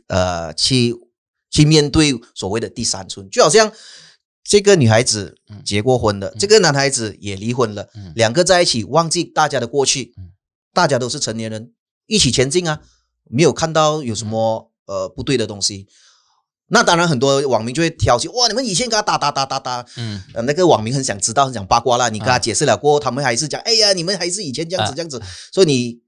[0.08, 0.96] 呃，去
[1.52, 3.70] 去面对所谓的第三春，就好像。
[4.50, 10.16] 这个女孩子结过婚的，这个男孩子也离婚了，两个在一起，忘记大家的过去，
[10.74, 11.72] 大家都是成年人，
[12.08, 12.82] 一起前进啊，
[13.30, 15.88] 没有看到有什么呃不对的东西。
[16.70, 22.10] 那当然，很多网民就会挑起，哇，你们以前跟他打打打打打，嗯，那个网民很想知道，很想八卦啦。
[22.10, 26.02] 你跟他解释了过后，他们还是讲，哎呀，你们还是以前这样子这样子，所以你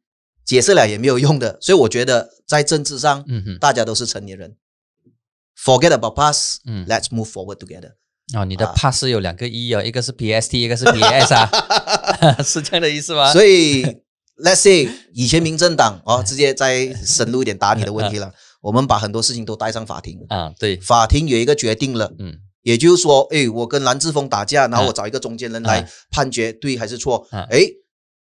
[0.44, 1.60] 解释了也没有用的。
[1.62, 4.56] 所以我觉得在政治上，嗯大家都是成年人
[5.56, 7.94] ，forget about past，嗯，let's move forward together。
[8.36, 11.50] 哦，你的 pass 有两个 e 哦，一个是 PST，一个是 PS 啊，
[12.44, 13.32] 是这样的意思吗？
[13.34, 13.84] 所以
[14.44, 18.32] Let's say 以前民政党哦，直接再深入一点答你的问题了。
[18.62, 20.18] 我们把很多事情都带上法庭。
[20.30, 27.62] 啊，对，法庭有一个决定了，嗯，也就是说，哎，我跟蓝志峰打架，然后我找一个中间人来判决对还是错，哎。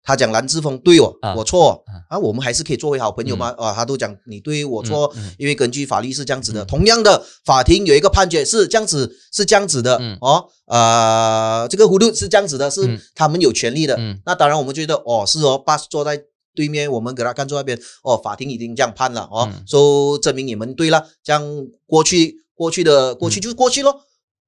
[0.01, 3.53] 他讲蓝志峰对我，我错啊，我们还是可以作为好朋友吗？
[3.57, 6.65] 啊，他都讲你对我错，因为根据法律是这样子的。
[6.65, 13.99] 同样的，法庭有一个判决是这样子，是这样子的哦，呃，这个弧度是这样子的，是他们有权利的。
[14.25, 16.19] 那当然，我们觉得哦，是哦，boss 坐在
[16.55, 21.43] 对面，我们给他看坐那边，哦，法庭已经这样判了哦，说证明你们对了，这样
[21.85, 24.01] 过去过去的过去就过去咯，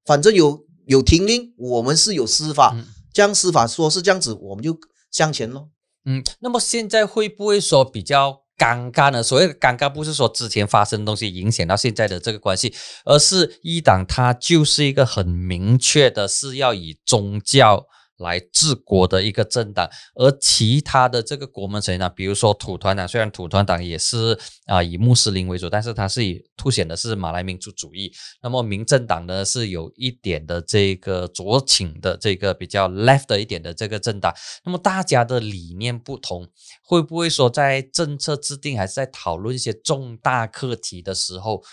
[0.05, 2.75] 反正有有庭令，我们是有司法，
[3.13, 4.75] 这样司法说是这样子，我们就。
[5.12, 5.69] 向前咯，
[6.06, 9.21] 嗯，那么现在会不会说比较尴尬呢？
[9.21, 12.74] 所谓的尴尬，不是说之前发生的东西影响到现在的这个关系，
[13.06, 17.88] 而是一党它就是一个很明确的，是要以宗教。
[18.21, 22.10] 来治国的一个政党，而其他的这个国门谁呢？
[22.10, 28.12] 比如说土团党，虽然土团党也是啊以穆斯林为主，但是它是以凸显的是马来民族主义。
[28.41, 34.34] 那么民政党呢是有一点的这个左倾的这个比较 left 的一点的这个政党。
[34.63, 36.47] 那么大家的理念不同，
[36.84, 41.63] 会不会说在政策制定还是在讨论一些重大课题的时候，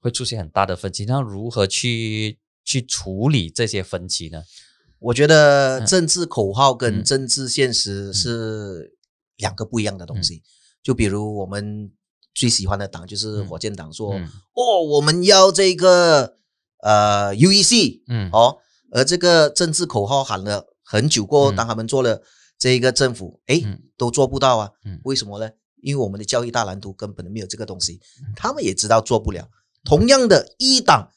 [0.00, 1.04] 会出现很大的分歧？
[1.04, 4.42] 那如何去去处理这些分歧呢？
[5.00, 8.96] 我觉得政治口号跟政治现实是
[9.36, 10.42] 两个不一样的东西。
[10.82, 11.90] 就比如我们
[12.34, 14.14] 最喜欢的党就是火箭党，说
[14.52, 16.36] 哦，我们要这个
[16.82, 18.58] 呃 UEC，嗯，哦，
[18.92, 22.22] 而这个政治口号喊了很久过，当他们做了
[22.58, 23.62] 这一个政府，哎，
[23.96, 24.70] 都做不到啊。
[25.04, 25.50] 为什么呢？
[25.82, 28.00] 因为我们的教育大蓝图根本没有这个东西，
[28.36, 29.48] 他们也知道做不了。
[29.84, 31.10] 同样的，一党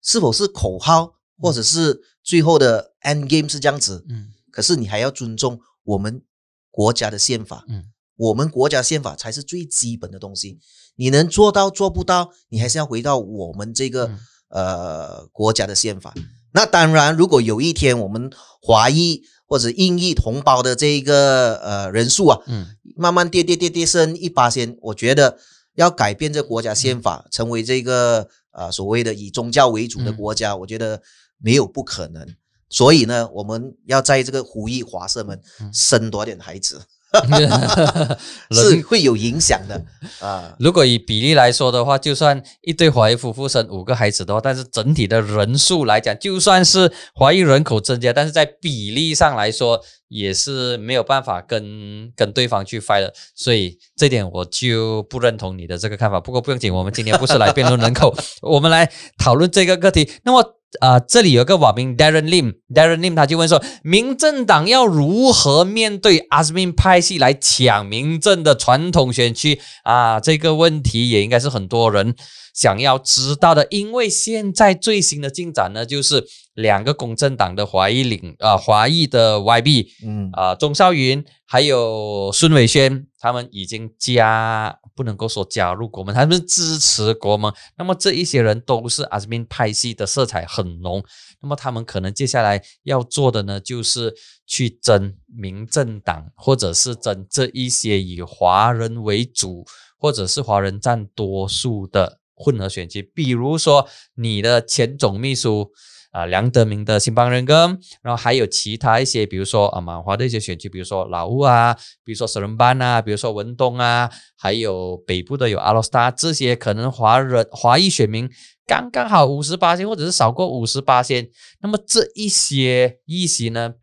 [0.00, 1.14] 是否是口号？
[1.38, 6.22] 或者是最后的 end game 是这样子，嗯，可是你还要尊重我们
[6.70, 7.84] 国家的宪法，嗯，
[8.16, 10.58] 我们国家宪法才是最基本的东西。
[10.96, 14.10] 你能做到做不到，你还是要回到我们这个
[14.48, 16.14] 呃国家的宪法。
[16.52, 25.38] 那当然，如果有一天我们华裔或者印裔同胞的这一个呃人数啊，嗯，慢慢跌跌跌跌升一八先，我觉得
[25.74, 31.02] 要改变这国家宪法，成为这个啊所谓的以宗教为主的国家，我觉得。
[31.44, 32.24] 没有不可能，
[32.72, 35.40] 所以呢，我们要在这个呼吁华社们
[35.72, 36.80] 生多点孩子。
[38.50, 39.84] 是会有影响的
[40.18, 40.56] 啊。
[40.58, 53.12] 如果以比例来说的话，就算一对华裔夫妇生五个孩子的话，但是整体的人数来讲，就算是华裔人口增加，但是在比例上来说，也是没有办法跟跟对方去 fight 的。
[53.34, 56.18] 所以这点我就不认同你的这个看法。
[56.18, 60.10] 不过不用紧，我们今天不是来辩论人口， 我们来讨论这个课题。
[60.24, 60.61] 那么。
[60.80, 70.18] 啊，这里有个网民 Darren Lim，Darren Lim 他就问说，民政党要如何面对阿斯敏派系来抢民政的传统选区啊？
[70.18, 72.14] 这个问题也应该是很多人
[72.54, 84.78] 想要知道的，因为现在最新的进展呢，就是两个公正党的华裔领啊，华裔的 YB，嗯啊，钟少云还有孙伟轩，他们已经加。
[84.94, 87.50] 不能够说加入国盟，他们支持国盟。
[87.78, 91.02] 那么这一些人都是阿斯敏派系的色彩很浓。
[91.40, 94.14] 那么他们可能接下来要做的呢，就是
[94.46, 99.64] 去争民政党，或者是争这一些以华人为主，
[99.96, 103.00] 或者是华人占多数的混合选区。
[103.00, 105.72] 比如说你的前总秘书。
[106.12, 107.56] 啊，梁德明的新邦人根，
[108.02, 118.30] 然后还有其他一些，比如说啊，满华的一些选区，比如说老屋啊，比如说石人班啊，比如说文东啊，还有北部的有阿罗斯塔，这些可能华人华裔选民
[118.66, 123.74] 刚刚好五十八线，或者是少过五十八线，那么这一些议席呢，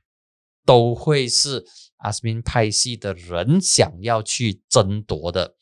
[0.66, 1.66] 都会是
[1.98, 5.56] 阿斯敏派系的人想要去争夺的。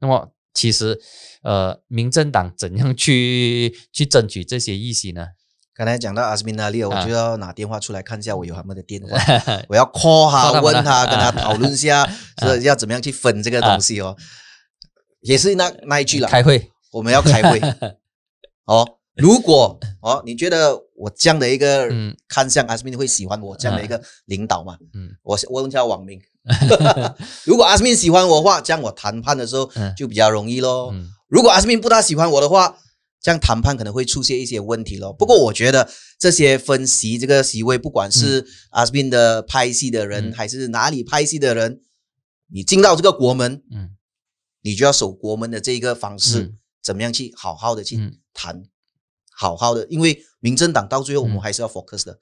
[0.00, 1.00] 那么其实，
[1.44, 5.28] 呃，民政党怎样去去争取这些议席呢？
[5.76, 9.18] 刚才讲到阿斯敏那里，我就要拿电话出来看一下，我有他们的电话，
[9.68, 12.08] 我要 call 他，问他，跟他讨论一下，
[12.42, 14.16] 是要怎么样去分这个东西哦。
[15.20, 17.60] 也是那那一句了，开会，我们要开会。
[18.66, 21.88] 哦，如果哦，你觉得我这样的一个
[22.28, 24.76] 看向阿斯敏会喜欢我这样的一个领导吗？
[24.94, 26.20] 嗯，我我问一下网民，
[27.44, 30.92] 如果阿斯敏喜欢我的话，这样我谈判的时候就比较容易喽。
[31.26, 32.76] 如果阿斯敏不大喜欢我的话，
[33.24, 35.10] 这样谈判可能会出现一些问题咯。
[35.10, 41.80] 不过我觉得这些分析这个席位，不管是阿斯宾的拍戏的人，还是哪里拍戏的人，
[42.52, 43.96] 你进到这个国门，嗯，
[44.60, 47.98] 你就要守国门的这一个方式，怎么样去好好的去
[48.34, 48.62] 谈，
[49.32, 52.20] 好好的，因为民政党到最后我们还是要 focus 的。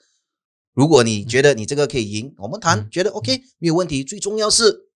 [0.73, 4.05] 如果你觉得你这个可以赢，我们谈，觉得 OK 没有问题。
[4.05, 4.89] 最重要是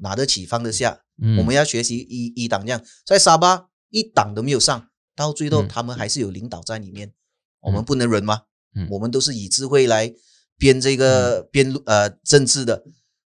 [0.00, 1.02] 拿得起放得下，
[1.36, 4.88] 我们要学习一一党这样，在沙巴一党都没有上。
[5.22, 7.12] 到最后，他们还是有领导在里面，
[7.60, 8.42] 我们不能忍吗？
[8.90, 10.12] 我们都是以智慧来
[10.58, 12.84] 编这个编呃政治的，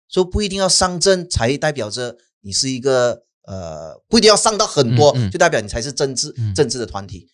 [0.08, 7.30] 说不一定要上阵才代表着你是一个呃，不一定要上到很多就代表你才是政治政治的团体，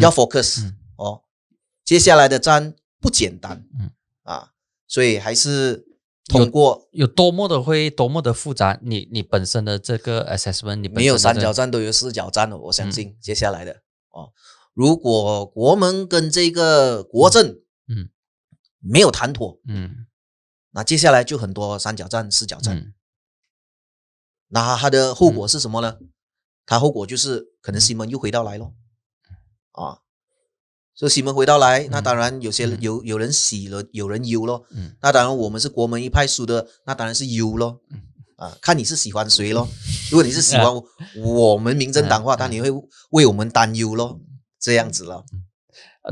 [0.00, 1.22] 要 focus 哦。
[1.84, 3.64] 接下来的战不简单，
[4.22, 4.52] 啊，
[4.88, 5.91] 所以还是。
[6.32, 6.88] 通过。
[6.92, 13.82] 有多么的会多么的复杂，你你本身的这个 assessment，你没有三角战都有四角战了，我相信接下来的。
[14.10, 14.32] 哦，
[14.72, 18.08] 如果国门跟这个国政嗯。
[18.84, 20.08] 没有谈妥嗯，
[20.72, 22.92] 那接下来就很多三角战四角战，
[24.48, 26.00] 那它的后果是什么呢？
[26.66, 28.74] 它后果就是可能西门又回到来咯。
[29.70, 30.00] 啊。
[30.94, 34.64] 所以西门回到来，那当然有些有有人喜了，有人忧咯。
[34.70, 37.80] 嗯，那当然我们是国门一派输的，那当然是忧咯。
[37.90, 38.00] 嗯，
[38.36, 39.68] 啊，看你是喜欢谁咯。
[40.10, 40.66] 如果你是喜欢
[41.16, 42.70] 我们民政党话，那你会
[43.10, 44.20] 为我们担忧咯，
[44.60, 45.24] 这样子了。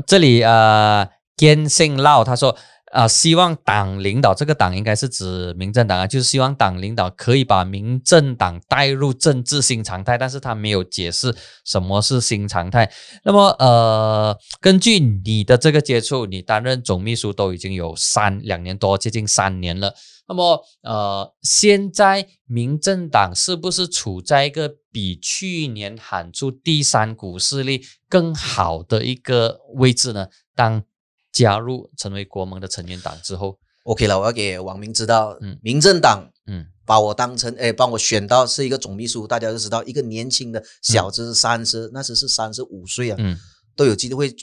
[0.07, 2.57] 这里呃，坚信老他说。
[2.91, 12.91] 啊，希望党领导这个党应该是指民政党啊，就是希望党领导可以把民政党带入政治新常态，但是他没有解释什么是新常态。
[13.23, 19.93] 那么，呃，根据你的这个接触，你担任总秘书都已经有三两年多，接近三年了。
[20.27, 30.27] 那么，呃，现在民政党是不是处在一个比去年喊出第三股势力更好的一个位置呢？
[30.55, 30.83] 当
[31.31, 43.37] 加入成为国盟的成员党之后，OK 了，我要给网民知道，嗯，民政党，嗯，把我当成，哎，帮我选到是一个总秘书，大家都知道，一个年轻的小子，三十，那时是三十五岁啊，嗯，
[43.75, 44.35] 都有机会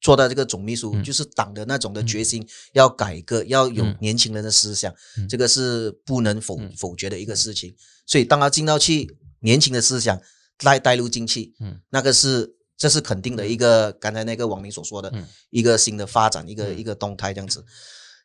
[0.00, 4.94] 做到这个总秘书，就是党的那种的决心，要改革，要有年轻人的思想，
[5.28, 7.74] 这个是不能否否决的一个事情。
[8.06, 10.18] 所以当他进到去，年轻的思想
[10.58, 12.56] 带带入进去，嗯，那个是。
[12.76, 15.12] 这是肯定的一个，刚才那个网民所说的
[15.50, 17.64] 一个新的发展，一个一个动态这样子。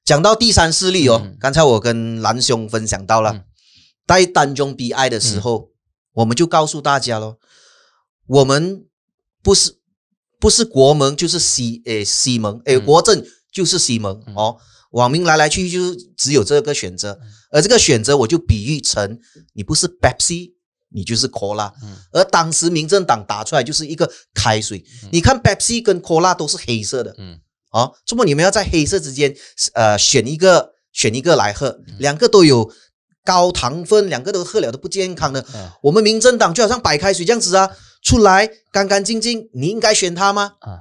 [0.06, 3.46] 讲到第三势力哦，刚才我跟蓝兄分享到了，
[4.08, 5.70] 在单中 BI 的时候，
[6.14, 7.38] 我们就告诉大家喽，
[8.26, 8.86] 我们
[9.44, 9.78] 不是
[10.40, 14.58] 不是国盟就是西诶西盟诶国政就是西盟哦，
[14.92, 17.20] 网民来来去去就只有这个选择，
[17.52, 19.20] 而这个选择我就比喻成
[19.54, 20.54] 你不是 Pepsi，
[20.90, 21.72] 你就是 Cola，
[22.12, 24.84] 而当时民政党打出来就是一个开水。
[25.12, 29.36] 你看 Pepsi 跟 Cola 都是黑色的，嗯，啊，这么你们要在黑色之间
[29.74, 32.72] 呃选一个选一个来喝，两个都有
[33.24, 35.46] 高糖分，两个都喝了都不健康的。
[35.84, 37.70] 我们民政党就好像白开水这样子啊，
[38.02, 40.54] 出来干干净净，你应该选它吗？
[40.60, 40.80] 啊，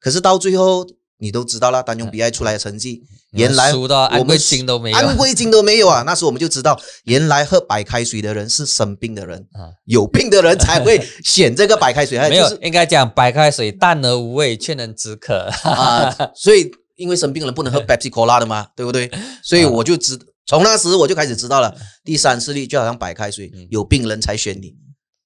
[0.00, 0.86] 可是到最后。
[1.20, 3.02] 你都知道了，单用比赛出来的成绩，
[3.32, 6.02] 原来输到安慰金都没有，安徽金都没有啊！
[6.06, 12.16] 那时候我们就知道，原来喝白开水的人是生病的人啊，有病的人才会选这个白开水。
[12.28, 16.14] 没有，应该讲白开水淡而无味，却能止渴啊。
[16.36, 19.10] 所以，因为生病人不能喝 Pepsi Cola 的嘛，对不对？
[19.42, 20.16] 所以我就知，
[20.46, 24.76] 从那时我就开始知道了，第三势力就好像白开水，有病人才选你，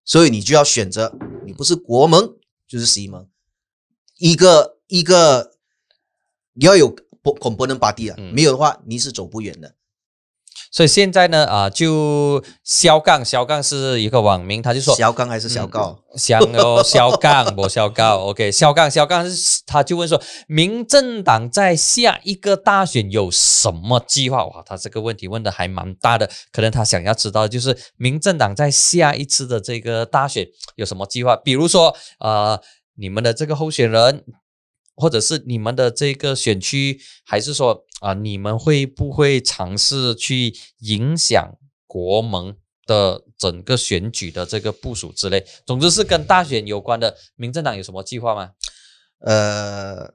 [0.07, 1.13] 所以你就要选择，
[1.45, 2.31] 你不是国盟
[2.67, 3.27] 就是西盟，
[4.19, 5.52] 一个一个。
[6.55, 9.75] 你要有不恐不能拔地啊，没有的话你是走不远的。
[10.71, 15.99] 所以现在呢，啊，就肖杠，肖杠是一个网名，他就说肖杠还是肖告？
[16.17, 24.47] 肖哦， 肖杠不肖告？OK，肖杠，肖杠是他就问说，民政党在下一个大选有什么计划？
[24.47, 30.47] 哇，他这个问题问的还蛮大的，可能他想要知道就是民政党在下一次的这个大选
[30.77, 31.37] 有什么计划？
[31.37, 32.59] 比如说，呃，
[32.97, 34.25] 你们的这个候选人。
[35.03, 42.55] 或者是你们的这个选区，还是说啊，你们会不会尝试去影响国盟
[42.87, 45.45] 的整个选举的这个部署之类？
[45.67, 47.17] 总之是跟大选有关的。
[47.35, 48.51] 民政党有什么计划吗？
[49.19, 50.09] 呃，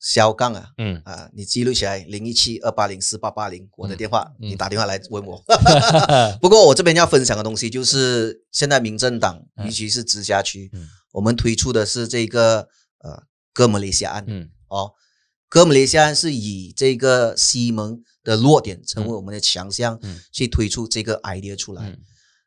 [0.00, 5.44] 肖杠啊，嗯啊，你记录起来零一七二八零四八八零我的电话，你打电话来问我。
[6.40, 10.70] 不过我这边要分享的东西就是，现在民政党，尤其是直辖区，
[11.12, 12.68] 我们推出的是这个
[13.04, 13.24] 呃。
[13.52, 14.92] 哥马雷西亚案，嗯，哦，
[15.48, 21.98] 哥马雷西亚案是以这个西蒙的弱点成为我们的强项，嗯，去推出这个 idea 出来。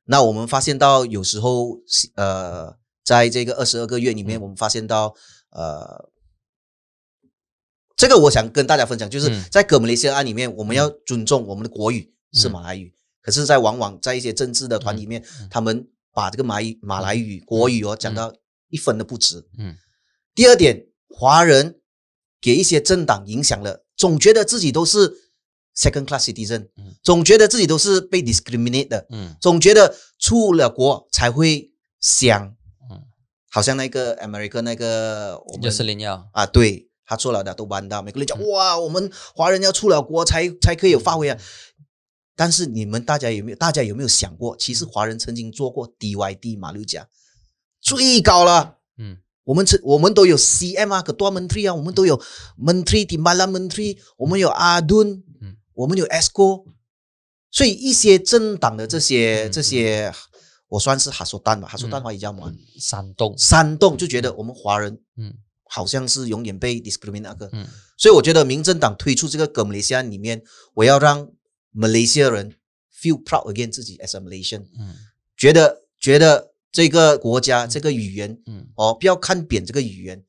[0.05, 1.79] 那我们发现到有时候，
[2.15, 5.13] 呃，在这个二十二个月里面，我们发现到，
[5.51, 6.09] 呃，
[7.95, 18.33] 这个我想跟大家分享，就是在哥马雷西亚案里面，我们要尊重我们的国语是马来语，可是，在往往在一些政治的团里面，他们把这个马语马来语国语哦讲到
[18.69, 19.77] 一分都不值，嗯。
[20.33, 20.87] 第二点。
[21.17, 21.79] 华人
[22.41, 25.09] 给一些政党影响了，总觉得自己都是
[25.73, 26.67] second class citizen，
[27.01, 29.07] 总觉得自己都是被 discriminate 的，
[29.39, 32.53] 总觉得出了国才会想，
[33.49, 36.29] 好像那个 America 那个就是林耀。
[36.33, 41.39] 啊，对他做了的都搬到，每个人讲哇，我们华人要出了国才才可以有发挥啊。
[42.35, 47.07] 但是你们大家有没有大家有没有想过，其实华人曾经做过 DYD 马六甲
[47.79, 48.75] 最高了，嗯。
[49.45, 52.19] 我们这我们都有 CM 啊，可多 Menteri 啊，我们都有
[52.59, 56.65] Menteri di Malam Menteri，我们有阿敦，嗯，我们有 ESCO，
[57.51, 60.11] 所以一些政党的这些这些，
[60.67, 62.51] 我算是哈苏丹吧，哈苏丹话也叫什么？
[62.79, 65.31] 煽动，煽动就觉得我们华人，嗯，
[65.65, 67.67] 好像是永远被 discriminate 那个，嗯，
[67.97, 70.41] 所以我觉得民政党推出这个格马来西亚里面，
[70.73, 71.29] 我要让
[71.69, 72.55] 马来西亚人
[72.99, 74.95] feel proud again 自己 as a Malaysian，嗯，
[75.37, 76.54] 觉得觉得。
[76.75, 80.21] 这个国家这个语言，嗯，哦，不要看扁这个语言，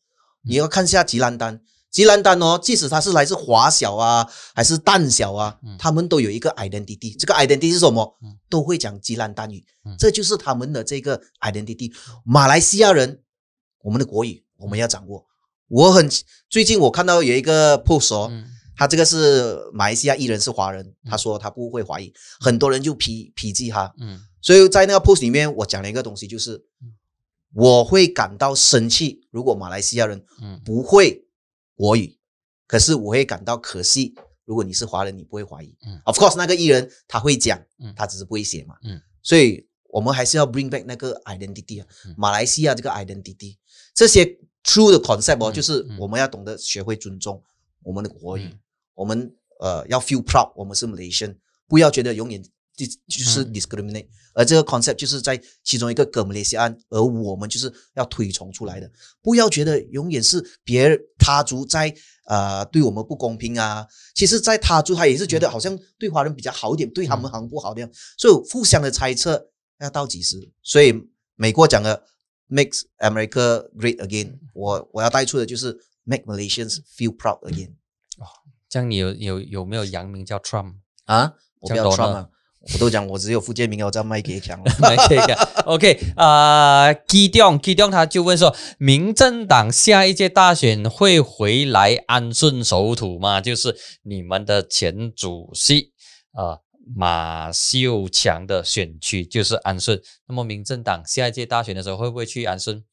[0.45, 4.25] 你要看下吉兰丹，吉兰丹哦，即使他是来自华小啊，
[4.55, 8.17] 还是淡小啊，他们都有一个 identity，这个 identity 是什么？
[8.49, 9.65] 都会讲吉兰丹语，
[9.99, 11.93] 这就是他们的这个 identity。
[12.25, 13.23] 马来西亚人，
[13.83, 15.27] 我们的国语我们要掌握。
[15.67, 16.09] 我很
[16.49, 18.31] 最近我看到有一个 post 哦，
[18.77, 24.21] 他这个是马来西亚艺人是华人，他说他不会华语，很多人就批批记他，嗯。
[24.47, 26.65] 所以在那个 post 里面，我讲了一个东西，就是
[27.53, 30.25] 我会感到生气，如果马来西亚人
[30.65, 31.27] 不会
[31.75, 32.17] 国语，
[32.69, 35.77] 可是我会感到可惜，如果你是华人，你不会怀疑。
[35.85, 36.01] 嗯。
[36.05, 37.61] Of course，那个艺人他会讲，
[37.97, 38.77] 他只是不会写嘛。
[38.85, 43.57] 嗯所以我们还是要 bring back 那个 identity 啊，马来西亚这个 identity，
[43.97, 44.25] 这些
[44.63, 47.43] true 的 concept 哦，就是我们要懂得学会尊重
[47.83, 48.49] 我们的国语，
[48.95, 51.37] 我们呃要 feel proud，我们是 Malaysian，
[51.67, 52.41] 不要觉得永远。
[52.77, 58.91] 就就是 discriminate，而这个 concept 就是在其中一个格姆雷西案，而我们就是要推崇出来的。
[59.23, 61.95] 不要觉得永远是别人他族在
[62.27, 67.91] 呃对我们不公平啊，其实，在他族他也是觉得好像对华人比较好一点，对他们好像不好的样。
[68.19, 69.49] 所以互相的猜测
[69.81, 70.37] 要到几时？
[70.63, 70.93] 所以
[71.35, 72.05] 美国讲的
[72.51, 75.75] makes America great again，我我要带出的就是
[76.05, 77.71] make Malaysians feel proud again。
[78.19, 78.29] 哦，
[78.69, 80.75] 这样你有有有没有洋名叫 Trump
[81.07, 81.33] 啊？
[81.61, 82.29] 我不要 Trump 啊。
[82.75, 84.65] 我都讲我只有福建民谣在卖给强了。
[84.81, 85.37] 卖给强。
[85.65, 93.41] OK 啊，基东基东他就问说，民政党下一届大选会回来安顺守土吗？
[93.41, 95.93] 就是你们的前主席
[96.33, 96.59] 啊
[96.95, 100.01] 马秀强的选区就是安顺。
[100.29, 102.85] 那么民政党下一届大选的时候会不会去安顺？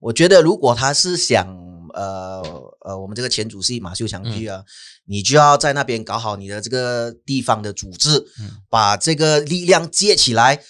[0.00, 1.46] 我觉得如果他是想
[1.94, 2.42] 呃
[2.80, 4.64] 呃我们这个前主席马秀强去啊。
[5.10, 8.26] 你就要在那边搞好你的这个地方的组织，
[8.68, 10.60] 把这个力量接起来，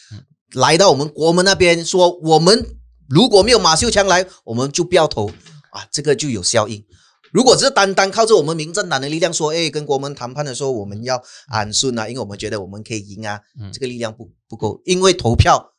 [0.52, 5.26] 来到我们国门那边说，我们如果没有马秀强来，我们就不要投
[5.72, 6.86] 啊，这个就有效应。
[7.32, 13.40] 如果只是单单靠着我们民政党的力量说，哎，跟国门谈判的时候我们要安顺啊，因为我们觉得我们可以赢啊，
[13.72, 15.72] 这个力量不不够，因为投票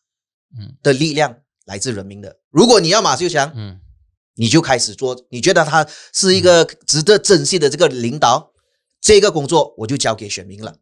[0.84, 1.34] 的力量
[1.66, 2.39] 来自人民的。
[2.52, 3.80] 如果你要马秀强，嗯。
[4.36, 8.54] 你就开始做，你觉得他是一个值得珍惜的这个领导，
[9.02, 10.78] 这个工作我就交给选民了。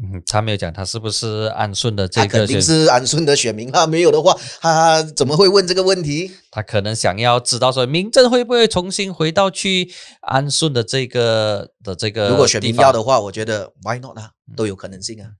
[0.00, 3.88] 嗯，他没有讲他是不是安顺的这个，肯定是安顺的选民啊。
[3.88, 6.30] 没有的话，他怎么会问这个问题？
[6.52, 12.28] 他可能想要知道说，民政会不会重新回到去安顺的这个的这个。
[12.28, 15.30] 如果选民要的话，我觉得 why not 啊，都有可能性啊。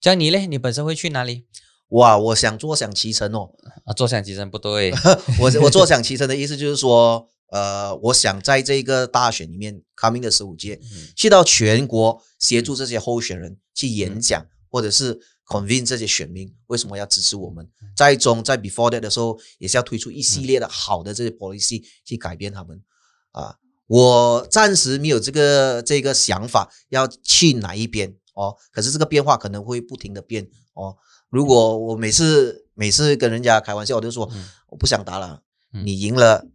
[0.00, 1.46] 像你嘞，你本身会去哪里？
[1.90, 3.50] 哇，我想坐享其成哦！
[3.84, 4.92] 啊，坐享其成不对，
[5.40, 10.80] 我我坐享其成的意思就是说，呃，我想在这个大选里面，coming 的十五届，
[11.14, 17.68] 去到全国协助这些候选人去演讲，或者是 convince 这些选民为什么要支持我们。
[17.96, 22.82] 在中在 before that 的时候，也是要推出一系列的好的这些 policy 去改变他们。
[23.30, 23.54] 啊，
[23.86, 30.96] 我暂时没有这个这个想法要去哪一边哦，可是这个变化可能会不停的变哦。
[31.36, 34.26] 如果我每次每次跟人家开玩笑，我就说
[34.68, 35.42] 我不想打了，
[35.84, 36.46] 你赢了，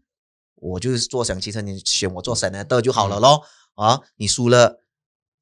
[0.55, 3.43] 我就是坐享其成，你选我做三奶豆就好了咯。
[3.75, 4.80] 啊，你输了。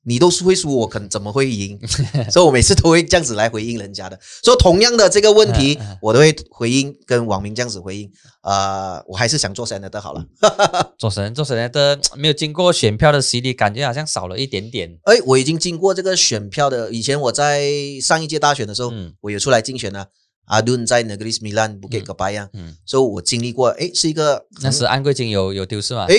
[0.03, 1.79] 你都是会输，我可能怎么会赢？
[2.31, 4.17] 所以我每次都会这样子来回应人家的。
[4.43, 8.09] 说同样的这个问题， 我都会回应跟网民这样子回应。
[8.41, 10.25] 呃，我还是想做神的好了。
[10.97, 14.97] 做神做神的没有经过选票的洗礼，感觉好像少了一点点。
[15.03, 16.91] 哎，我已经经过这个选票的。
[16.91, 17.69] 以前我在
[18.01, 18.91] 上一届大选的时候，
[19.21, 20.05] 我有出来竞选呢。
[20.45, 22.49] 阿顿在那个 Lis Milan 不给个白样，
[22.83, 23.67] 所以我经历过。
[23.69, 26.07] 哎，是一个那是安贵金有有丢失吗？
[26.09, 26.15] 哎。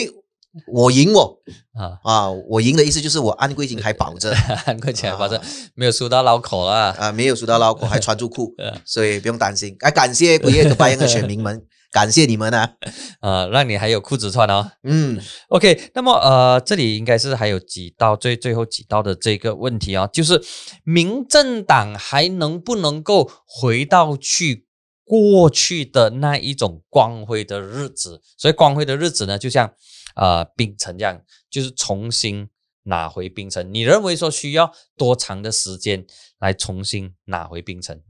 [0.73, 1.39] 我赢我
[1.75, 2.31] 啊啊！
[2.49, 4.35] 我赢的意思就是我安贵金还保着，
[4.67, 5.41] 安贵金还保着，
[5.75, 7.13] 没有输到脑口啊啊！
[7.13, 9.77] 没有输到脑口， 还穿住裤，所以不用担心。
[9.81, 12.73] 哎，感谢贵夜的白羊的选民们， 感谢你们啊！
[13.21, 14.73] 啊，让你还有裤子穿哦。
[14.83, 15.91] 嗯，OK。
[15.95, 20.43] 那么呃，这里应该是还有几道最最后几道的这个问题啊，就是
[20.85, 24.67] 民政党还能不能够回到去
[25.11, 28.23] 过去的那一种光辉的日子？
[28.37, 29.75] 所以光辉的日子呢，就像。
[30.15, 32.51] 啊，冰城这样就是重新
[32.83, 33.73] 拿回冰城。
[33.73, 36.05] 你认为说需要多长的时间
[36.41, 38.03] 来重新拿回冰城？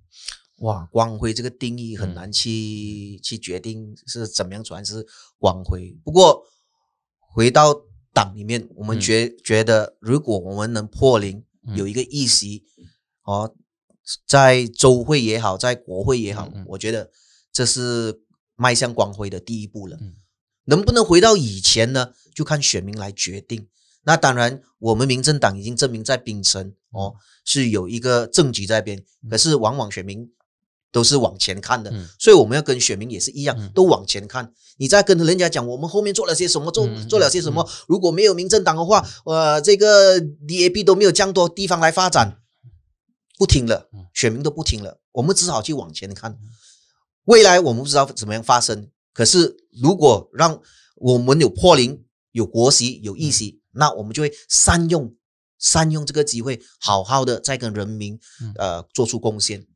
[0.61, 5.07] 哇，光辉这个定义很难去去决定是怎么样算是
[5.38, 5.94] 光辉。
[6.03, 6.42] 不过
[7.18, 7.74] 回到
[8.14, 11.44] 党里面，我们觉觉得，如果我们能破零，
[11.76, 12.64] 有一个议席
[13.24, 13.55] 哦，
[14.26, 17.11] 在州会也好，在国会也好，我觉得
[17.53, 18.20] 这是
[18.57, 19.98] 迈向光辉的第一步了。
[20.64, 22.12] 能不能回到以前呢？
[22.34, 23.66] 就看选民来决定。
[24.05, 29.05] 那当然，我们民政党已经证明在槟城哦是有一个政绩在边。
[29.28, 30.30] 可是往往选民
[30.92, 34.53] 都是往前看的，所以我们要跟选民也是一样，都往前看。
[34.78, 37.68] 你在跟人家讲我们后面做了些什么，做做了些什么？
[37.86, 42.38] 如果没有民政党的话，呃，这个 DAP 都没有这样多地方来发展，
[43.41, 45.01] 不听了，选民都不听了。
[45.12, 46.38] 我们只好去往前看。
[47.24, 48.91] 未来我们不知道怎么样发生。
[49.14, 50.61] 可是，如果让
[50.97, 55.14] 我们有破零、有国席、有议席，那我们就会善用、
[55.59, 58.20] 善用这个机会，好好的再跟人民
[58.57, 59.66] 呃做出贡献。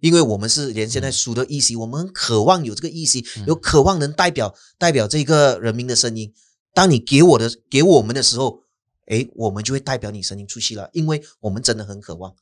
[0.00, 6.32] 因为我们是连现在输的议席，我们渴望有这个议席，有渴望能代表代表这个人民的声音。
[6.72, 8.62] 当你给我的给我们的时候，
[9.08, 10.88] 诶，我们就会代表你声音出去了。
[10.94, 12.34] 因为我们真的很渴望哦，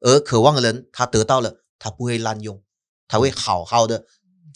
[0.00, 2.62] 而渴望的人他得到了，他不会滥用，
[3.08, 4.06] 他会好好的。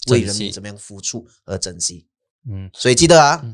[0.09, 2.09] 为人民怎么样付出而珍惜？
[2.49, 3.45] 嗯，所以记得啊，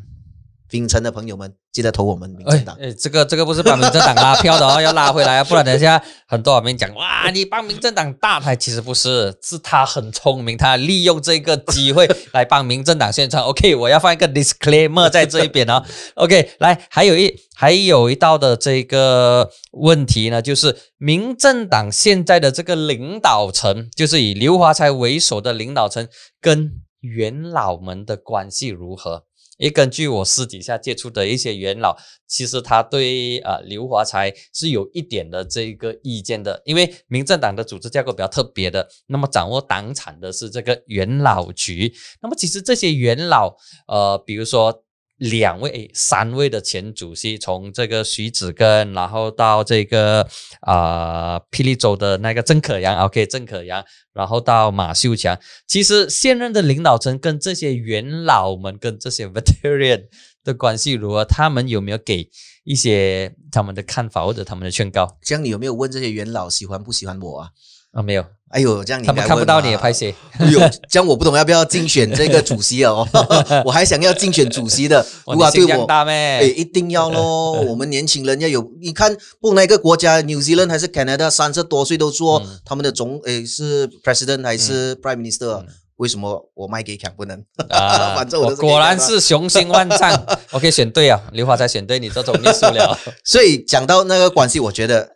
[0.69, 1.55] 槟城的朋友们。
[1.73, 2.75] 记得投我们民进党。
[2.81, 13.43] 哎，这个这个不是帮民政党拉票的哦，要拉回来啊，不然等下很多网民讲哇， 你帮民政党大牌，其实不是，是他很聪明，他利用这个机会来帮民政党宣传。
[13.43, 15.85] OK，我要放一个 disclaimer 在这一边哦。
[16.17, 26.09] OK，来，还有一还有一道的这个问题呢，就是民政党现在的这个领导层，就是以刘华才为首的领导层，
[26.41, 26.71] 跟
[27.03, 29.26] 元老们的关系如何？
[29.57, 31.97] 也根据我私底下接触的一些元老，
[32.27, 41.93] 其实他对呃刘华才是有一点的这个意见的，因为民政党的组织架构比较特别的，那么掌握党产的是这个元老局，
[42.23, 44.83] 那么其实这些元老，呃，比如说。
[45.17, 50.29] 两位、三位的前主席，从这个徐子根，然后到这个
[50.61, 55.39] 啊霹雳州的那个郑可阳，OK，郑可阳，然后到马秀强。
[55.67, 60.05] 其实现任的领导层跟这些元老们、跟这些 veteran
[60.45, 61.25] 的关系如何？
[61.25, 62.29] 他们有没有给
[62.64, 65.17] 一些他们的看法或者他们的劝告？
[65.23, 67.51] 这样你有没有问这些元老喜欢不喜欢我啊？
[67.93, 68.36] 啊，没有。
[68.51, 70.15] 哎呦，这样你他们看不到你拍谁。
[70.39, 73.07] 哎呦， 这样我不懂要不要竞选这个主席哦？
[73.67, 75.05] 我还想要竞选主席的。
[75.27, 77.53] 如果对我，哎，一定要喽！
[77.69, 85.65] 我们年轻人要有，你看，不哪个国家，New Zealand 还是 Canada，三十多岁都做他们的总，哎，是 President 还是 Prime Minister？
[85.97, 87.43] 为什么我卖给强不能？
[87.71, 90.25] 啊，反正我果然是雄心万丈。
[90.53, 92.97] 我可以选对啊，刘华才选对你这种秘书了。
[93.25, 95.11] 所以讲到那个关系，我觉得。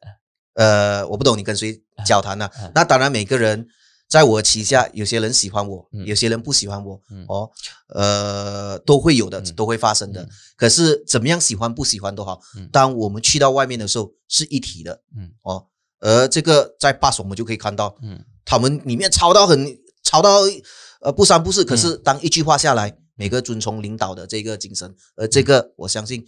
[0.54, 2.48] 呃，我不懂你跟谁交谈呢？
[2.74, 3.66] 那当然，每个人
[4.08, 7.50] 在我旗下，有些人喜欢我，有些人不喜欢我，哦，
[7.94, 10.28] 呃，都会有的，都会发生的。
[10.56, 12.40] 可是怎么样喜欢不喜欢都好，
[12.72, 15.66] 当我们去到外面的时候是一体的，嗯，哦，
[16.00, 20.40] 而这个在 bus 我们就可以看到，嗯，他们里面吵到很吵到
[21.00, 26.26] 呃不三不四，可是当一句话下来，每个遵从领导的这个精神，而这个我相信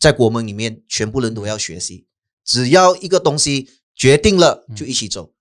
[0.00, 2.06] 在国门里面全部人都要学习。
[2.48, 5.32] 只要一个东西决定了，就一起走。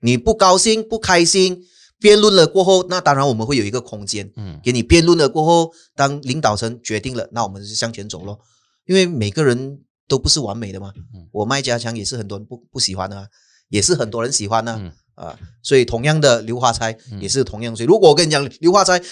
[0.00, 1.62] 你不高兴、不开心，
[2.00, 8.38] 辩论了过后，那当然我们会有一个空间，嗯，给你辩论了过后，当领导层决定了，那我们就向前走咯。
[8.86, 10.90] 因为每个人都不是完美的嘛。
[11.32, 13.28] 我卖家强也是很多人不不喜欢的，
[13.68, 14.72] 也是很多人喜欢的
[15.16, 15.38] 啊。
[15.62, 17.76] 所以同样的刘华才也是同样。
[17.76, 19.02] 所以如果我跟你讲刘华才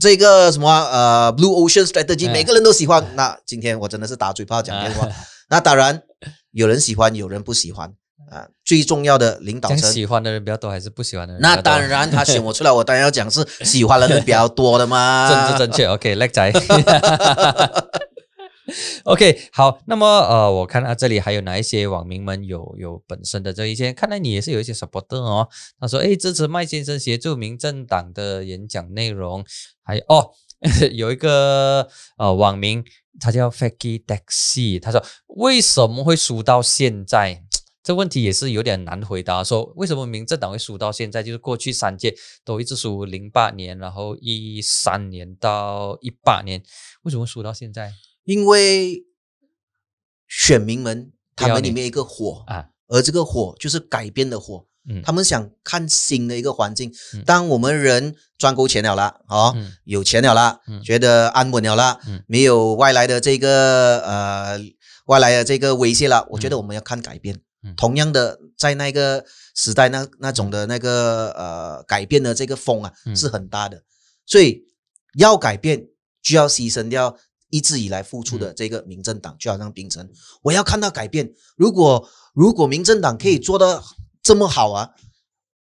[0.00, 5.06] 这个什么呃 Blue Ocean Strategy，每个人都喜欢，那今天我真的是打嘴炮讲电话。
[5.50, 6.02] 那当然，
[6.54, 7.92] 有人喜欢，有人不喜欢
[8.30, 8.48] 啊。
[8.64, 11.42] 最重要的领导层，喜欢的人比较多还是不喜欢的人？
[11.42, 15.28] 那当然，他选我出来，我当然要讲是喜欢的人比较多的嘛。
[15.28, 16.52] 政治正确，OK，叻仔。
[19.04, 19.80] OK，好。
[19.86, 23.92] 那么呃，我看到这里还有哪一些网民们有有本身的这一些？
[23.92, 25.48] 看来你也是有一些 supporter 哦。
[25.78, 29.44] 他说：“哎，支持麦先生协助民政党的演讲内容。”
[29.84, 30.30] 还有哦，
[30.94, 32.84] 有一个呃网民。
[33.20, 37.44] 他叫 Fakey Taxi，他说为什么会输到现在？
[37.82, 39.44] 这问题也是有点难回答。
[39.44, 41.22] 说为什么民政党会输到现在？
[41.22, 46.62] 就是过去三届都一直输，零八年，然后一三年到一八年，
[47.02, 47.92] 为什么输到现在？
[48.24, 49.04] 因为
[50.26, 54.66] 选民们他们里面一个火啊，而这个火就是改变的火。
[55.02, 56.92] 他们想看新的一个环境。
[57.24, 64.60] 当我们人赚够钱了啦，哦，有钱了啦，觉得安稳了啦，没有外来的这个呃
[65.06, 67.40] 外来的这个威胁了，我觉得我们要看改变。
[67.78, 69.24] 同样的，在那个
[69.54, 73.82] 时代，那那种的那个呃改变的这个风啊是很大的，
[74.26, 74.64] 所以
[75.16, 75.86] 要改变
[76.22, 77.16] 就要牺牲掉
[77.48, 80.06] 一直以来付出的这个民政党，就好像冰城，
[80.42, 81.32] 我要看到改变。
[81.56, 83.82] 如果如果民政党可以做到。
[84.24, 84.90] 这么好啊！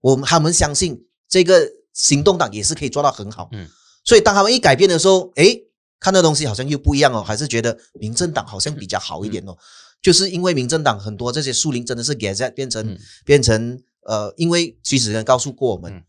[0.01, 3.68] 我们他们相信这个行动党也是可以做到很好，嗯，
[4.03, 5.57] 所以当他们一改变的时候，哎，
[5.99, 9.57] 看到东西好像又不一样哦，还是觉得民政党好像比较好一点哦，
[10.01, 16.03] 就是因为民政党很多这些树林真的是给在变成变成呃，因为徐子根告诉过我们，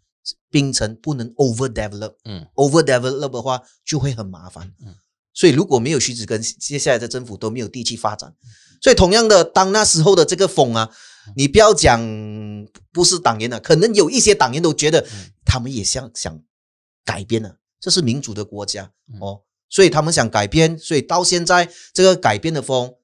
[0.51, 4.95] 冰城不能 over develop，嗯，over develop 的话就会很麻烦，嗯，
[5.33, 8.35] 所以如果没有徐子根，接下来的政府都没有地气发展，
[8.83, 10.91] 所以同样的，当那时候的这个风啊。
[11.37, 12.01] 你不要讲
[12.93, 15.07] 不是党员的，可能有一些党员都觉得
[15.45, 16.41] 他们也想想
[17.05, 22.95] 改变了，这是民主的国家哦，所以他们想改变，所以到现在这个改变的风，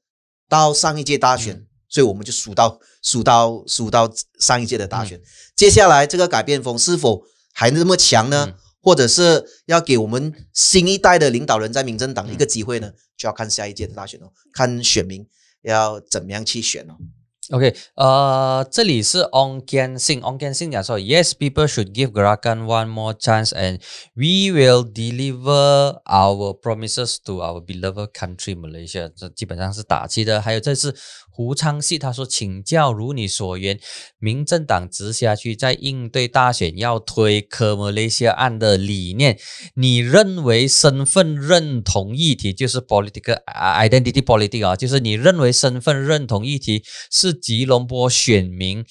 [0.49, 5.21] 到上一届大选，所以我们就数到数到数到上一届的大选，
[5.55, 8.55] 接下来这个改变风是否还那么强呢？
[8.81, 12.93] 或者是要给我们新一代的领导人在民政党一个机会呢？
[13.17, 15.27] 就要看下一届的大选哦，看选民
[15.63, 16.95] 要怎么样去选哦。
[17.50, 23.82] OK，呃，这里是 On Can Sing，On Can Sing 讲说，Yes, people should give Gerakan one more chance, and
[24.14, 29.12] we will deliver our promises to our beloved country Malaysia。
[29.14, 30.40] 这基本上是打气的。
[30.40, 30.96] 还有这是
[31.37, 33.79] 胡昌系，他说，请教如你所言，
[34.19, 39.39] 民政党直辖区在应对大选要推科 Malaysia 案的理念，
[39.75, 46.83] 你认为身份认同议题就是 political identity politics 啊，就是你认为身份认同议题
[47.13, 48.83] 是吉隆坡选民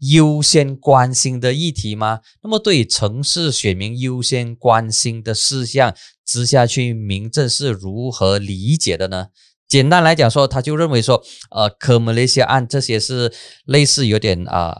[0.00, 2.20] 优先关心的议题吗？
[2.42, 5.94] 那么对于城市选民优先关心的事项，
[6.26, 9.28] 直下去，民政是如何理解的呢？
[9.74, 11.20] 简单来讲说，他就认为说，
[11.50, 13.32] 呃，科马来西亚案这些是
[13.64, 14.72] 类似有点啊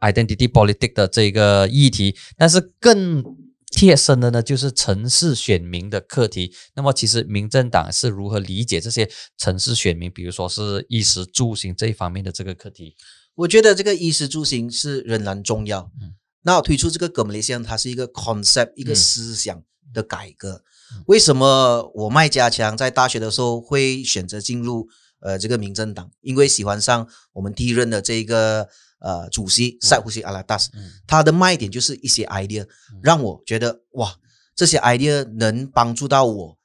[0.00, 3.24] ，identity politics 的这个议题，但是更
[3.70, 6.52] 贴身的呢，就是城市选民的课题。
[6.74, 12.94] 那么，其实民政党是如何理解这些城市选民，比如说是衣食住行这一方面的这个课题？
[13.36, 15.90] 我觉得这个衣食住行是仍然重要。
[16.02, 16.12] 嗯，
[16.42, 19.62] 那我推出这个格马来西亚，它是一个 concept，一个思想
[19.94, 20.62] 的改革。
[21.06, 24.88] 为什么我麦家强在大学的时候会选择进入
[25.20, 26.10] 呃这个民政党？
[26.20, 28.68] 因为喜欢上我们第一任的这个
[29.00, 30.70] 呃主席塞胡西阿拉达斯，
[31.06, 32.66] 他的卖点就是一些 idea，
[33.02, 34.16] 让我觉得哇，
[34.54, 36.58] 这些 idea 能帮助到我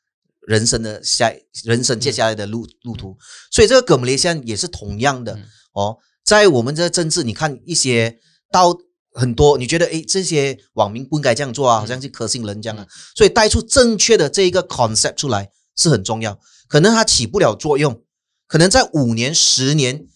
[0.47, 3.17] 人生的下人生接下来的路路途。
[3.51, 5.37] 所以这个葛姆雷西也是同样的
[5.73, 8.19] 哦，在我们这政治，你看一些
[8.51, 8.77] 到。
[9.13, 16.39] 很多你觉得诶，这些网民不应该这样做啊，好像是可信人这样啊，所以带出正确的这一个 concept 出来是很重要。
[16.69, 18.01] 可能它起不了作用，
[18.47, 20.07] 可能在五年、十年，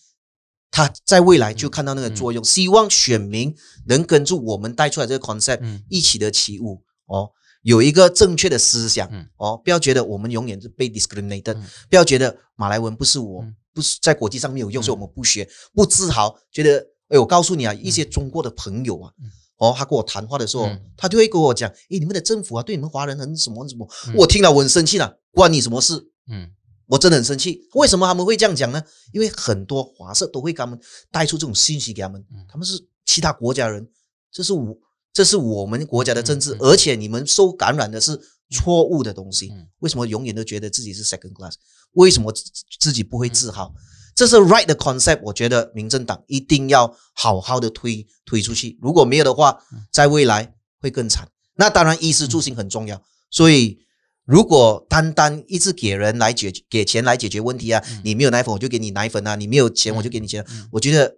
[0.72, 2.42] 它在未来就看到那个作用。
[2.42, 3.54] 希望选民
[3.88, 7.32] 能跟住我们带出来这个 concept 一起的起舞哦，
[7.64, 11.58] 有一个正确的思想哦，不要觉得我们永远是被 discriminated，
[11.90, 16.95] 不要觉得马来文不是我不是在国际上没有用，所以我们不学不自豪，觉得。
[17.10, 19.12] 哎，我告诉你啊，一些中国的朋友啊，
[19.58, 20.66] 哦，他跟我谈话的时候，
[20.98, 26.10] 他就会跟我讲，哎，你们的政府啊，对你们华人很什么什么，我听了我很生气了，关你什么事？
[26.30, 26.50] 嗯，
[26.88, 27.62] 我真的很生气。
[27.74, 28.84] 为什么他们会这样讲呢？
[29.14, 30.80] 因为很多华社都会给他们
[31.12, 33.88] 带出这种信息给他们，他们是其他国家人，
[34.32, 34.76] 这是我，
[35.14, 39.54] 这是我们国家的政治，而且你们受感染的是错误的东西。
[39.80, 41.54] 为什么永远都觉得自己是 second class？
[41.92, 42.34] 为什么
[42.80, 43.74] 自己不会自豪？
[44.16, 48.80] 这是 right 的 concept，我觉得民政党一定要好好的推推出去。
[48.82, 49.62] 如果没有的话，
[49.92, 51.28] 在未来会更惨。
[51.56, 53.02] 那当然，衣食住行很重要。
[53.30, 53.80] 所以，
[54.24, 60.46] 如果单单一直给人来解给钱来解决问题啊，你没有奶粉我就给你奶粉啊，你没有钱我就给你钱。
[60.72, 61.18] 我觉得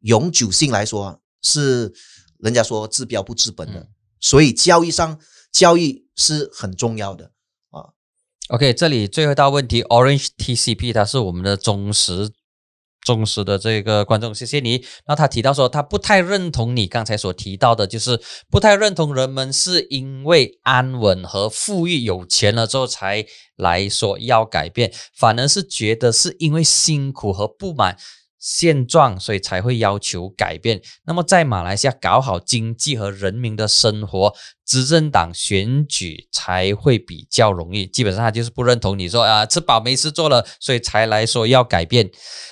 [0.00, 1.92] 永久性来说是
[2.38, 3.88] 人家说治标不治本的。
[4.20, 5.18] 所以，教育上
[5.50, 7.32] 教育是很重要的。
[8.48, 12.30] OK，这里最后一道问题，Orange TCP，它是我们的忠实
[13.04, 14.84] 忠实的这个观众，谢谢你。
[15.08, 23.26] 那他提到说，他不太认同你刚才所提到的，就是不太认同人们是因为安稳和富裕有钱了之后才
[23.56, 27.96] 来说要改变，反而是觉得是因为辛苦和不满。
[28.48, 30.80] 现状，所以才会要求改变。
[31.04, 34.32] 那么，在马来西亚搞好经济和人民的生活，
[34.64, 37.84] 执政党选举才会比较容易。
[37.88, 42.08] 基本上，他就是不认同你说啊，吃饱没事做了，所以才来说要改变。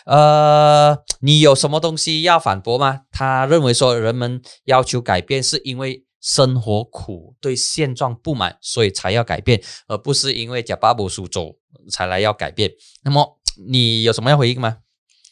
[0.06, 3.02] 呃，你有什么东西要反驳吗？
[3.12, 11.56] 他认为说，人们要求改变是因为生活苦，对现状不满，所以才要改变，而不是因为假巴布苏州
[11.88, 12.72] 才来要改变。
[13.04, 13.38] 那么，
[13.68, 14.78] 你有什么要回应吗？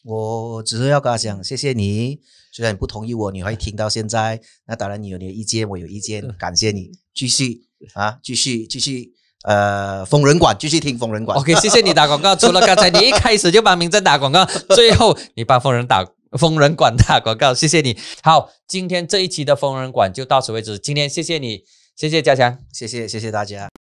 [0.02, 2.20] 我只是要跟他讲，谢谢你。
[2.52, 4.40] 虽然你不同意我，你会听到现在。
[4.66, 6.22] 那当然，你有你的意见，我有意见。
[6.36, 7.62] 感谢你，继续
[7.94, 9.12] 啊，继续继续。
[9.44, 11.36] 呃，疯人馆继续听疯人馆。
[11.36, 12.36] OK，谢谢你打广告。
[12.36, 14.44] 除了刚才你一开始就帮名正打广告，
[14.74, 16.06] 最后你帮疯人打
[16.38, 17.98] 疯人馆打广告，谢谢你。
[18.22, 20.78] 好，今天这一期的疯人馆就到此为止。
[20.78, 21.64] 今天谢谢你，
[21.96, 23.81] 谢谢嘉强，谢谢谢谢大家。